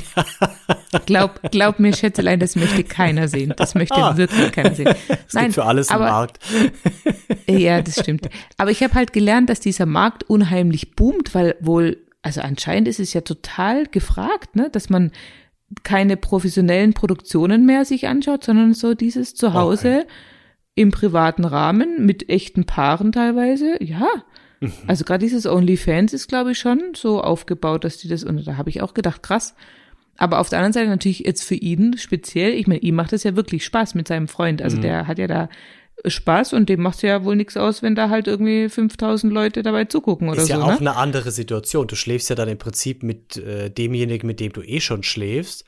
[1.04, 3.52] Glaub, glaub mir, Schätzelein, das möchte keiner sehen.
[3.54, 4.16] Das möchte Ah.
[4.16, 4.94] wirklich keiner sehen.
[5.26, 6.38] Es gibt für alles einen aber, Markt.
[7.46, 8.28] Ja, das stimmt.
[8.56, 13.00] Aber ich habe halt gelernt, dass dieser Markt unheimlich boomt, weil wohl, also anscheinend ist
[13.00, 15.12] es ja total gefragt, ne, dass man
[15.82, 20.06] keine professionellen Produktionen mehr sich anschaut, sondern so dieses Zuhause
[20.74, 23.82] im privaten Rahmen mit echten Paaren teilweise.
[23.82, 24.08] Ja.
[24.86, 28.56] Also gerade dieses OnlyFans ist, glaube ich, schon so aufgebaut, dass die das, und da
[28.56, 29.54] habe ich auch gedacht, krass.
[30.16, 33.22] Aber auf der anderen Seite natürlich jetzt für ihn speziell, ich meine, ihm macht es
[33.22, 34.62] ja wirklich Spaß mit seinem Freund.
[34.62, 35.48] Also der hat ja da
[36.06, 39.84] Spaß und dem macht ja wohl nichts aus, wenn da halt irgendwie 5000 Leute dabei
[39.86, 40.62] zugucken oder Ist ja so.
[40.62, 40.78] auch ne?
[40.78, 41.86] eine andere Situation.
[41.88, 45.64] Du schläfst ja dann im Prinzip mit äh, demjenigen, mit dem du eh schon schläfst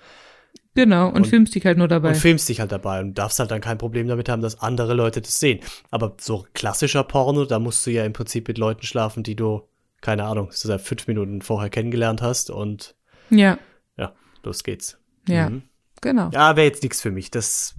[0.77, 2.11] Genau, und, filmst dich halt nur dabei.
[2.11, 4.95] und filmst dich halt dabei und darfst halt dann kein Problem damit haben, dass andere
[4.95, 5.59] Leute das sehen.
[5.91, 9.63] Aber so klassischer Porno, da musst du ja im Prinzip mit Leuten schlafen, die du,
[10.01, 12.95] keine Ahnung, seit fünf Minuten vorher kennengelernt hast und
[13.31, 13.59] Ja,
[13.97, 14.13] ja,
[14.45, 14.97] los geht's.
[15.27, 15.63] ja, Mhm.
[16.01, 16.31] genau.
[16.33, 17.33] Ja, wäre jetzt nichts für mich.
[17.33, 17.75] Das.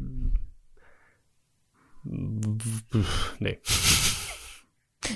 [2.03, 3.59] Nee.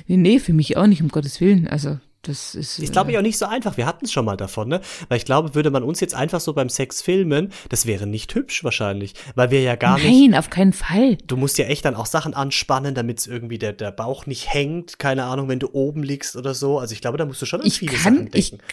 [0.08, 1.68] Nee, nee, für mich auch nicht, um Gottes Willen.
[1.68, 2.80] Also, das ist.
[2.80, 3.78] Ich glaube äh, ja auch nicht so einfach.
[3.78, 4.82] Wir hatten es schon mal davon, ne?
[5.10, 8.34] Weil ich glaube, würde man uns jetzt einfach so beim Sex filmen, das wäre nicht
[8.34, 9.14] hübsch wahrscheinlich.
[9.36, 10.06] Weil wir ja gar nicht.
[10.32, 11.18] Nein, auf keinen Fall.
[11.28, 14.52] Du musst ja echt dann auch Sachen anspannen, damit es irgendwie der, der Bauch nicht
[14.54, 14.98] hängt.
[15.00, 16.80] Keine Ahnung, wenn du oben liegst oder so.
[16.80, 18.66] Also ich glaube, da musst du schon an Ich viele kann- Sachen ich- denken.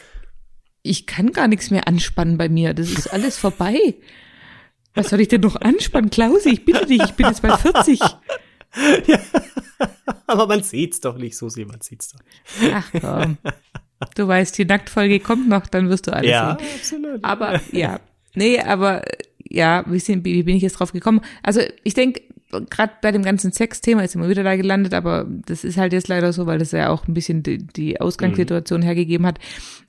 [0.84, 2.74] Ich kann gar nichts mehr anspannen bei mir.
[2.74, 3.76] Das ist alles vorbei.
[4.94, 6.10] Was soll ich denn noch anspannen?
[6.10, 8.00] Klausi, ich bitte dich, ich bin jetzt bei 40.
[10.26, 12.20] Aber man sieht's doch nicht, Susi, man sieht's doch.
[12.60, 12.72] nicht.
[12.74, 13.38] Ach komm.
[14.16, 16.68] Du weißt, die Nacktfolge kommt noch, dann wirst du alles Ja, sehen.
[16.76, 17.24] absolut.
[17.24, 18.00] Aber ja,
[18.34, 19.02] nee, aber
[19.44, 21.20] ja, wie, sind, wie bin ich jetzt drauf gekommen?
[21.42, 22.22] Also ich denke,
[22.70, 26.08] gerade bei dem ganzen Sexthema ist immer wieder da gelandet, aber das ist halt jetzt
[26.08, 29.38] leider so, weil das ja auch ein bisschen die, die Ausgangssituation hergegeben hat.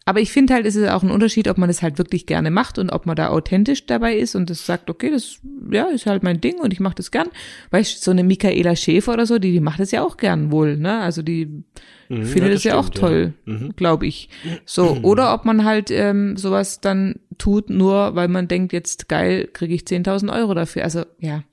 [0.06, 2.52] Aber ich finde halt, es ist auch ein Unterschied, ob man das halt wirklich gerne
[2.52, 5.40] macht und ob man da authentisch dabei ist und das sagt, okay, das
[5.72, 7.30] ja ist halt mein Ding und ich mache das gern.
[7.72, 10.52] Weißt du, so eine Michaela Schäfer oder so, die, die macht das ja auch gern
[10.52, 11.00] wohl, ne?
[11.00, 11.64] Also die
[12.10, 13.34] Mhm, finde ja, das, ja auch stimmt, toll,
[13.76, 14.30] glaube ich.
[14.66, 19.50] So, oder ob man halt ähm, sowas dann tut, nur weil man denkt, jetzt geil,
[19.52, 20.84] kriege ich 10.000 Euro dafür.
[20.84, 21.44] Also ja,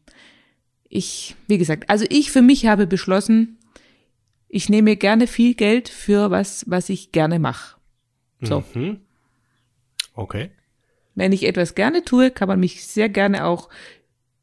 [0.91, 3.57] ich, wie gesagt, also ich für mich habe beschlossen,
[4.49, 7.77] ich nehme gerne viel Geld für was, was ich gerne mache.
[8.43, 9.01] So, Mhm.
[10.15, 10.51] Okay.
[11.15, 13.69] wenn ich etwas gerne tue, kann man mich sehr gerne auch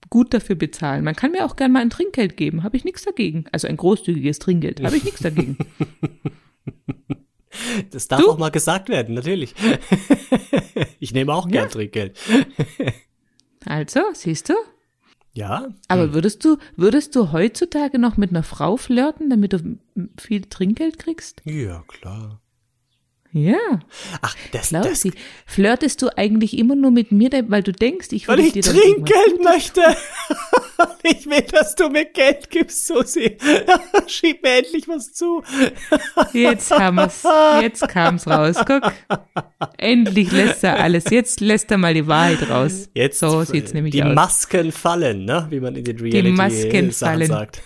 [0.10, 1.04] gut dafür bezahlen.
[1.04, 3.44] Man kann mir auch gerne mal ein Trinkgeld geben, habe ich nichts dagegen.
[3.52, 5.58] Also ein großzügiges Trinkgeld, habe ich nichts dagegen.
[7.92, 8.30] Das darf Du?
[8.30, 9.56] auch mal gesagt werden, natürlich.
[11.00, 11.70] ich nehme auch gern Ja.
[11.70, 12.18] Trinkgeld.
[13.66, 14.54] Also, siehst du?
[15.38, 19.78] Ja, Aber würdest du, würdest du heutzutage noch mit einer Frau flirten, damit du
[20.18, 21.44] viel Trinkgeld kriegst?
[21.46, 22.42] ja, klar.
[23.34, 23.82] Ja,
[24.22, 25.12] Ach, das, das, Klausi.
[25.46, 29.82] Flirtest du eigentlich immer nur mit mir, weil du denkst, ich würde dir Trinkgeld möchte.
[31.04, 33.38] ich will, dass du mir Geld gibst, Susi.
[34.08, 35.44] Schieb mir endlich was zu.
[36.34, 37.24] Jetzt haben wir's.
[37.62, 38.58] Jetzt kam's raus.
[38.66, 38.92] Guck.
[39.78, 41.06] Endlich lässt er alles.
[41.10, 42.90] Jetzt lässt er mal die Wahrheit raus.
[42.94, 44.16] Jetzt so sieht's nämlich die aus.
[44.16, 45.48] Masken fallen, ne?
[45.50, 47.28] wie man in den Reality Masken Sachen fallen.
[47.28, 47.62] sagt.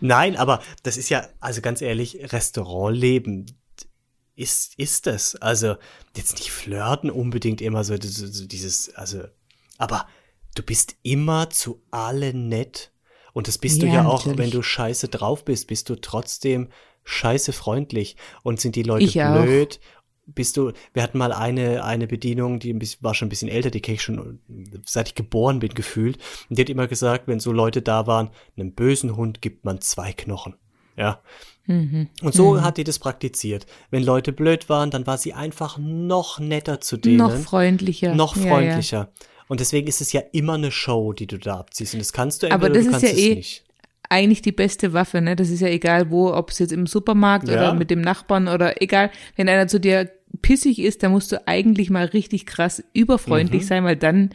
[0.00, 3.46] Nein, aber das ist ja, also ganz ehrlich, Restaurantleben
[4.34, 5.34] ist, ist das.
[5.36, 5.76] Also
[6.16, 9.24] jetzt nicht flirten unbedingt immer so, so, so dieses, also,
[9.78, 10.06] aber
[10.56, 12.92] du bist immer zu allen nett.
[13.32, 14.38] Und das bist du Ja, ja auch, natürlich.
[14.38, 16.68] wenn du scheiße drauf bist, bist du trotzdem
[17.04, 18.16] scheiße freundlich.
[18.42, 19.42] Und sind die Leute Ich auch.
[19.42, 19.78] blöd,
[20.26, 23.80] bist du, wir hatten mal eine, eine Bedienung, die war schon ein bisschen älter, die
[23.80, 24.40] kenne ich schon,
[24.84, 26.18] seit ich geboren bin, gefühlt.
[26.50, 29.80] Und die hat immer gesagt, wenn so Leute da waren, einem bösen Hund gibt man
[29.80, 30.56] zwei Knochen.
[30.96, 31.20] Ja.
[31.66, 32.08] Mhm.
[32.22, 32.62] Und so Mhm.
[32.62, 33.66] hat die das praktiziert.
[33.90, 37.18] Wenn Leute blöd waren, dann war sie einfach noch netter zu denen.
[37.18, 38.14] Noch freundlicher.
[38.14, 38.44] Noch Ja,
[38.90, 39.08] ja.
[39.48, 41.94] Und deswegen ist es ja immer eine Show, die du da abziehst.
[41.94, 43.64] Und das kannst du Aber entweder, das du ist kannst ja es eh- nicht.
[44.08, 45.36] eigentlich die beste Waffe, ne?
[45.36, 47.54] Das ist ja egal wo, ob es jetzt im Supermarkt Ja.
[47.54, 50.10] oder mit dem Nachbarn oder egal, wenn einer zu dir
[50.42, 53.66] pissig ist, dann musst du eigentlich mal richtig krass überfreundlich Mhm.
[53.66, 54.30] sein, weil dann,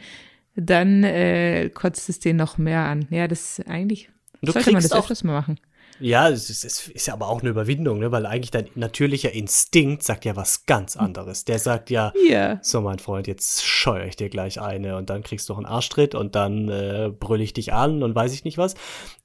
[0.56, 3.06] dann äh, kotzt es den noch mehr an.
[3.10, 4.08] Ja, das ist eigentlich
[4.42, 5.58] Du sollte man das auch- öfters mal machen.
[6.02, 8.10] Ja, es ist, es ist ja aber auch eine Überwindung, ne?
[8.12, 11.44] weil eigentlich dein natürlicher Instinkt sagt ja was ganz anderes.
[11.44, 12.58] Der sagt ja, Ja.
[12.62, 15.66] so mein Freund, jetzt scheue ich dir gleich eine und dann kriegst du noch einen
[15.66, 18.74] Arschtritt und dann äh, brülle ich dich an und weiß ich nicht was.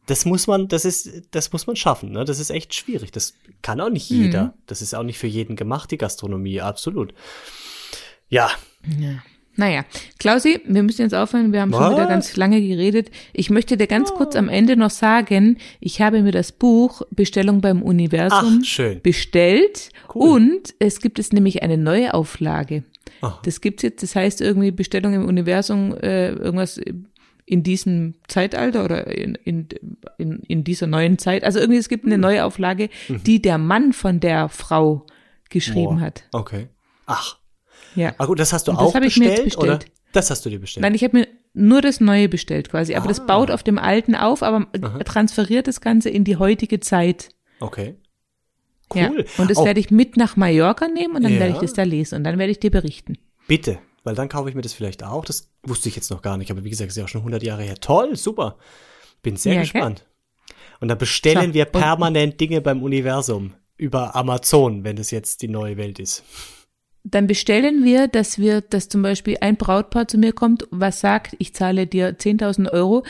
[0.06, 2.24] Das muss man, das ist, das muss man schaffen, ne?
[2.24, 3.12] Das ist echt schwierig.
[3.12, 4.44] Das kann auch nicht jeder.
[4.44, 4.54] Mhm.
[4.68, 7.14] Das ist auch nicht für jeden gemacht, die Gastronomie, absolut.
[8.30, 8.50] Ja,
[9.00, 9.22] Ja.
[9.58, 9.86] Naja,
[10.20, 11.52] Klausi, wir müssen jetzt aufhören.
[11.52, 11.94] Wir haben schon Was?
[11.94, 13.10] wieder ganz lange geredet.
[13.34, 17.60] Ich möchte dir ganz kurz am Ende noch sagen, ich habe mir das Buch Bestellung
[17.60, 20.30] beim Universum ach, bestellt Cool.
[20.30, 22.84] und es gibt es nämlich eine neue Auflage.
[23.22, 23.40] Ah.
[23.44, 26.80] Das gibt's jetzt, das heißt irgendwie Bestellung im Universum, äh, irgendwas
[27.48, 29.70] in diesem Zeitalter oder in, in,
[30.20, 31.44] in, in dieser neuen Zeit.
[31.44, 35.06] Also irgendwie, es gibt eine neue Auflage, die der Mann von der Frau
[35.50, 36.02] geschrieben Boah.
[36.02, 36.26] hat.
[36.34, 36.68] Okay.
[37.06, 37.38] Ach,
[37.98, 38.14] Ja.
[38.18, 39.76] ah gut, das hast du das auch bestellt, jetzt oder?
[39.78, 39.92] bestellt.
[40.14, 40.82] Das hast du dir bestellt.
[40.84, 42.96] Nein, ich habe mir nur das Neue bestellt quasi.
[42.96, 43.26] Aber das Ah.
[43.26, 44.68] baut auf dem Alten auf, aber
[45.04, 47.30] transferiert das Ganze in die heutige Zeit.
[47.60, 47.96] Okay.
[48.94, 49.10] Ja.
[49.10, 49.26] Cool.
[49.38, 51.40] Und das Auch werde ich mit nach Mallorca nehmen und dann Ja.
[51.42, 53.18] werde ich das da lesen und dann werde ich dir berichten.
[53.48, 55.26] Bitte, weil dann kaufe ich mir das vielleicht auch.
[55.26, 57.44] Das wusste ich jetzt noch gar nicht, aber wie gesagt, ist ja auch schon 100
[57.44, 57.76] Jahre her.
[57.76, 58.58] Toll, super.
[59.24, 60.06] Bin sehr Ja, gespannt.
[60.80, 65.48] Und dann bestellen So, wir permanent Dinge beim Universum über Amazon, wenn das jetzt die
[65.50, 66.24] neue Welt ist.
[67.10, 71.36] Dann bestellen wir, dass wir, dass zum Beispiel ein Brautpaar zu mir kommt, was sagt,
[71.40, 73.04] ich zahle dir 10.000 Euro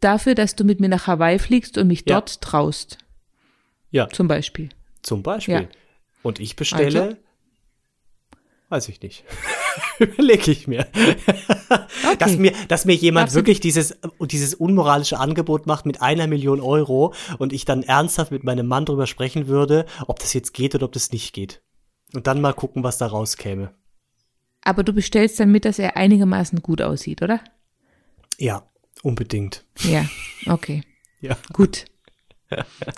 [0.00, 2.16] dafür, dass du mit mir nach Hawaii fliegst und mich Ja.
[2.16, 2.98] dort traust.
[3.92, 4.70] Ja, Zum Beispiel.
[5.02, 5.54] zum Beispiel.
[5.54, 5.68] Ja.
[6.22, 7.16] Und ich bestelle, Also?
[8.68, 9.22] weiß ich nicht.
[10.00, 10.86] Überlege ich mir.
[12.18, 13.42] Dass mir, dass mir jemand Absolut.
[13.44, 18.42] wirklich dieses, dieses unmoralische Angebot macht mit einer Million Euro und ich dann ernsthaft mit
[18.42, 21.62] meinem Mann drüber sprechen würde, ob das jetzt geht oder ob das nicht geht.
[22.16, 23.74] Und dann mal gucken, was da rauskäme.
[24.62, 27.44] Aber du bestellst dann mit, dass er einigermaßen gut aussieht, oder?
[28.38, 28.66] Ja,
[29.02, 29.66] unbedingt.
[29.82, 30.06] Ja,
[30.46, 30.82] okay.
[31.20, 31.36] Ja.
[31.52, 31.84] Gut.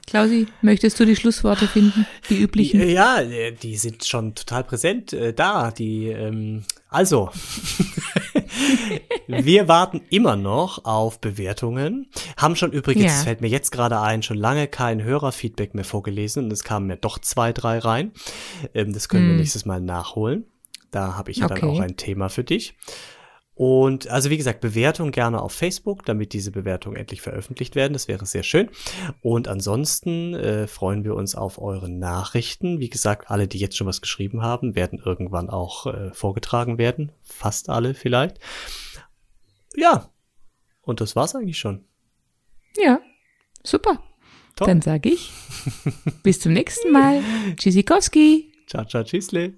[0.07, 2.07] Klausi, möchtest du die Schlussworte finden?
[2.29, 2.87] Die üblichen?
[2.89, 5.71] Ja, äh, die sind schon total präsent äh, da.
[5.71, 7.31] Die, ähm, also,
[9.27, 12.09] wir warten immer noch auf Bewertungen.
[12.37, 13.11] Haben schon übrigens, Ja.
[13.19, 16.87] es fällt mir jetzt gerade ein, schon lange kein Hörerfeedback mehr vorgelesen und es kamen
[16.87, 18.13] mir doch zwei, drei rein.
[18.75, 19.37] Ähm, das können wir Hm.
[19.39, 20.45] nächstes Mal nachholen.
[20.91, 21.67] Da habe ich ja dann Okay.
[21.67, 22.75] auch ein Thema für dich.
[23.59, 27.93] Und also wie gesagt, Bewertung gerne auf Facebook, damit diese Bewertungen endlich veröffentlicht werden.
[27.93, 28.71] Das wäre sehr schön.
[29.21, 32.79] Und ansonsten äh, freuen wir uns auf eure Nachrichten.
[32.79, 37.11] Wie gesagt, alle, die jetzt schon was geschrieben haben, werden irgendwann auch äh, vorgetragen werden.
[37.25, 38.39] Fast alle vielleicht.
[39.75, 40.09] Ja.
[40.83, 41.85] Und das war's eigentlich schon.
[42.77, 43.01] Ja,
[43.65, 44.01] super.
[44.55, 44.69] Toll.
[44.69, 45.33] Dann sage ich
[46.23, 47.25] bis zum nächsten Mal.
[47.57, 48.53] Tschüssikowski.
[48.69, 49.55] Ciao, ciao, tschüssle.